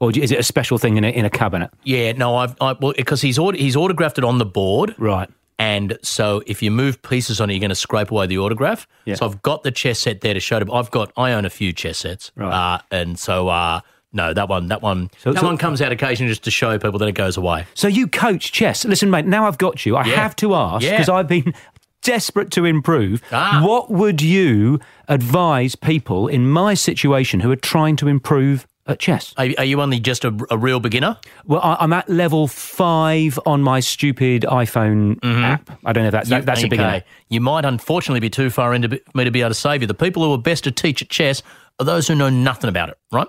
[0.00, 1.70] Or do is it a special thing in a, in a cabinet?
[1.82, 5.28] yeah, no, I've I, well because he's aut- he's autographed it on the board, Right.
[5.58, 8.86] and so if you move pieces on it, you're going to scrape away the autograph.
[9.06, 9.16] Yeah.
[9.16, 10.60] So I've got the chess set there to show.
[10.60, 12.52] To, I've got I own a few chess sets, Right.
[12.52, 13.80] uh, and so uh,
[14.12, 16.78] no, that one that one So- that so- one comes out occasionally just to show
[16.78, 17.66] people that it goes away.
[17.74, 18.84] So you coach chess.
[18.84, 19.96] Listen, mate, now I've got you.
[19.96, 20.14] I Yeah.
[20.16, 20.92] have to ask, Yeah.
[20.92, 21.52] because I've been
[22.02, 23.20] desperate to improve.
[23.32, 23.60] Ah.
[23.64, 29.34] What would you advise people in my situation who are trying to improve at chess.
[29.36, 31.18] Are, are you only just a, a real beginner?
[31.44, 35.70] Well, I, I'm at level five on my stupid iPhone app.
[35.84, 36.88] I don't know if that's, that, that's a beginner.
[36.88, 37.04] Okay.
[37.28, 39.86] You might unfortunately be too far into me to be able to save you.
[39.86, 41.42] The people who are best to teach at chess
[41.78, 43.26] are those who know nothing about it, right?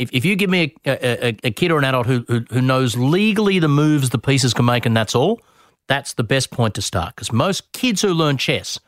[0.00, 2.60] If, if you give me a, a, a- kid or an adult who, who, who
[2.62, 5.40] knows legally the moves the pieces can make and that's all,
[5.88, 7.14] that's the best point to start.
[7.14, 8.80] Because most kids who learn chess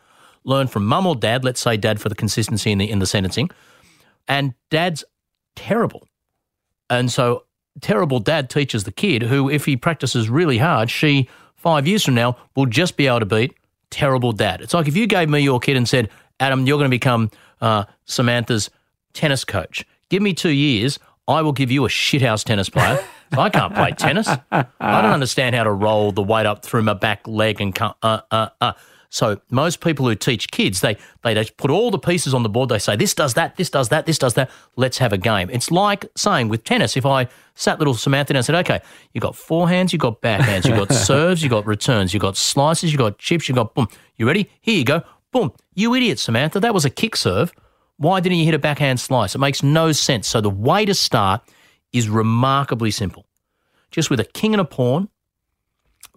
[0.44, 3.06] learn from mum or dad, let's say dad for the consistency in the, in the
[3.06, 3.50] sentencing,
[4.26, 5.04] and dad's
[5.54, 6.08] terrible.
[6.88, 7.44] And so,
[7.80, 12.14] terrible dad teaches the kid who, if he practices really hard, she, five years from
[12.14, 13.54] now, will just be able to beat
[13.90, 14.60] terrible dad.
[14.60, 16.08] It's like if you gave me your kid and said,
[16.40, 18.70] Adam, you're going to become uh, Samantha's
[19.12, 19.84] tennis coach.
[20.12, 23.02] Give me two years, I will give you a shithouse tennis player.
[23.32, 24.28] I can't play tennis.
[24.28, 24.66] I
[25.00, 28.20] don't understand how to roll the weight up through my back leg and come, uh,
[28.30, 28.72] uh, uh.
[29.08, 32.50] So most people who teach kids, they they just put all the pieces on the
[32.50, 32.68] board.
[32.68, 34.50] They say this does that, this does that, this does that.
[34.76, 35.48] Let's have a game.
[35.50, 38.80] It's like saying with tennis, if I sat little Samantha down and said, okay,
[39.14, 42.92] you got forehands, you got backhands, you got serves, you got returns, you got slices,
[42.92, 43.88] you got chips, you got boom.
[44.16, 44.50] You ready?
[44.60, 45.04] Here you go.
[45.30, 45.54] Boom.
[45.74, 46.60] You idiot, Samantha.
[46.60, 47.50] That was a kick serve.
[48.02, 49.36] Why didn't you hit a backhand slice?
[49.36, 50.26] It makes no sense.
[50.26, 51.40] So the way to start
[51.92, 53.26] is remarkably simple.
[53.92, 55.08] Just with a king and a pawn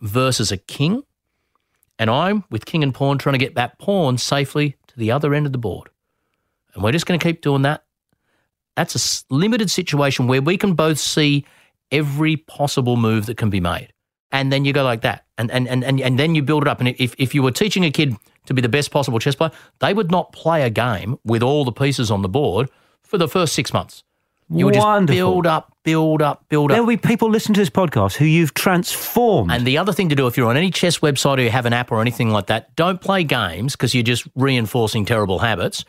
[0.01, 1.03] versus a king,
[1.99, 5.35] and I'm with king and pawn trying to get that pawn safely to the other
[5.35, 5.89] end of the board.
[6.73, 7.83] And we're just going to keep doing that.
[8.75, 11.45] That's a limited situation where we can both see
[11.91, 13.93] every possible move that can be made.
[14.31, 15.25] And then you go like that.
[15.37, 16.79] And, and, and, and, and then you build it up.
[16.79, 18.15] And if, if you were teaching a kid
[18.45, 21.65] to be the best possible chess player, they would not play a game with all
[21.65, 22.69] the pieces on the board
[23.03, 24.03] for the first six months.
[24.49, 25.15] You would just Wonderful.
[25.15, 26.75] build up, build up, build up.
[26.75, 29.51] There will be people listening to this podcast who you've transformed.
[29.51, 31.65] And the other thing to do, if you're on any chess website or you have
[31.65, 35.83] an app or anything like that, don't play games because you're just reinforcing terrible habits.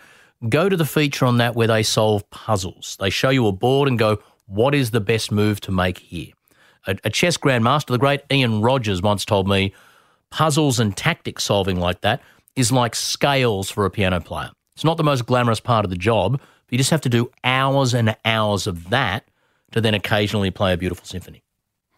[0.49, 2.97] Go to the feature on that where they solve puzzles.
[2.99, 6.33] They show you a board and go, what is the best move to make here?
[6.87, 9.75] A, a chess grandmaster, the great Ian Rogers, once told me
[10.31, 12.23] puzzles and tactic solving like that
[12.57, 14.51] is like scales for a piano player.
[14.75, 17.31] It's not the most glamorous part of the job, but you just have to do
[17.45, 19.29] hours and hours of that
[19.73, 21.43] to then occasionally play a beautiful symphony.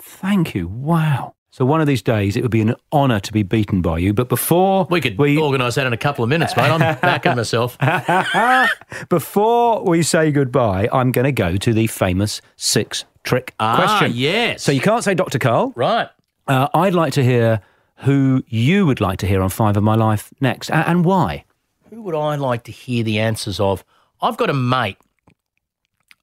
[0.00, 0.68] Thank you.
[0.68, 1.34] Wow.
[1.50, 4.12] So one of these days, it would be an honour to be beaten by you.
[4.12, 6.70] But before We could we, organise that in a couple of minutes, mate.
[6.70, 7.76] I'm backing myself.
[9.08, 14.12] before we say goodbye, I'm going to go to the famous six trick Ah, question.
[14.16, 14.62] yes.
[14.62, 15.38] So you can't say Dr.
[15.38, 15.72] Karl.
[15.74, 16.08] Right.
[16.46, 17.60] Uh, I'd like to hear
[18.00, 21.44] who you would like to hear on Five of My Life next, a- and why.
[21.90, 23.84] Who would I like to hear the answers of?
[24.20, 24.98] I've got a mate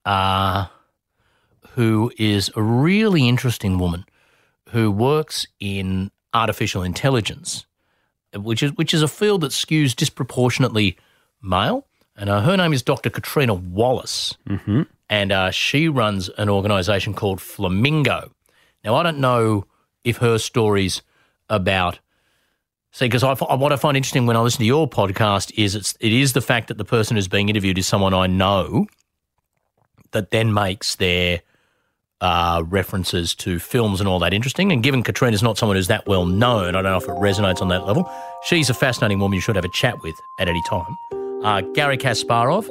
[0.05, 0.67] uh,
[1.71, 4.05] who is a really interesting woman
[4.69, 7.65] who works in artificial intelligence,
[8.33, 10.97] which is which is a field that skews disproportionately
[11.41, 11.87] male.
[12.17, 13.09] And uh, her name is Dr.
[13.09, 14.83] Catriona Wallace, mm-hmm.
[15.09, 18.31] and uh, she runs an organisation called Flamingo.
[18.85, 19.65] Now, I don't know
[20.05, 21.01] if her stories
[21.49, 21.99] about
[22.95, 26.13] See, because what I find interesting when I listen to your podcast is it's it
[26.13, 28.87] is the fact that the person who's being interviewed is someone I know,
[30.11, 31.41] that then makes their
[32.21, 34.71] uh, references to films and all that interesting.
[34.71, 37.61] And given Catriona's not someone who's that well known, I don't know if it resonates
[37.61, 38.09] on that level.
[38.45, 40.97] She's a fascinating woman you should have a chat with at any time.
[41.43, 42.65] Uh, Garry Kasparov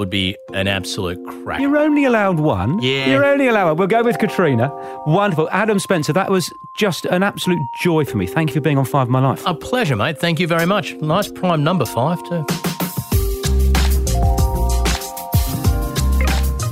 [0.00, 1.60] would be an absolute crack.
[1.60, 2.80] You're only allowed one.
[2.82, 3.10] Yeah.
[3.10, 3.76] You're only allowed one.
[3.76, 4.72] We'll go with Catriona.
[5.06, 5.50] Wonderful.
[5.52, 8.26] Adam Spencer, that was just an absolute joy for me.
[8.26, 9.42] Thank you for being on Five of My Life.
[9.44, 10.18] A pleasure, mate.
[10.18, 10.94] Thank you very much.
[10.94, 12.46] Nice prime number five too.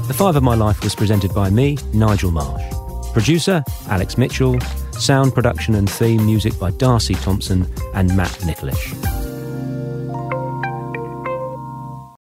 [0.07, 2.64] The Five of My Life was presented by me, Nigel Marsh.
[3.12, 4.59] Producer, Alex Mitchell.
[4.93, 9.28] Sound production and theme music by Darcy Thompson and Matt Nicholish.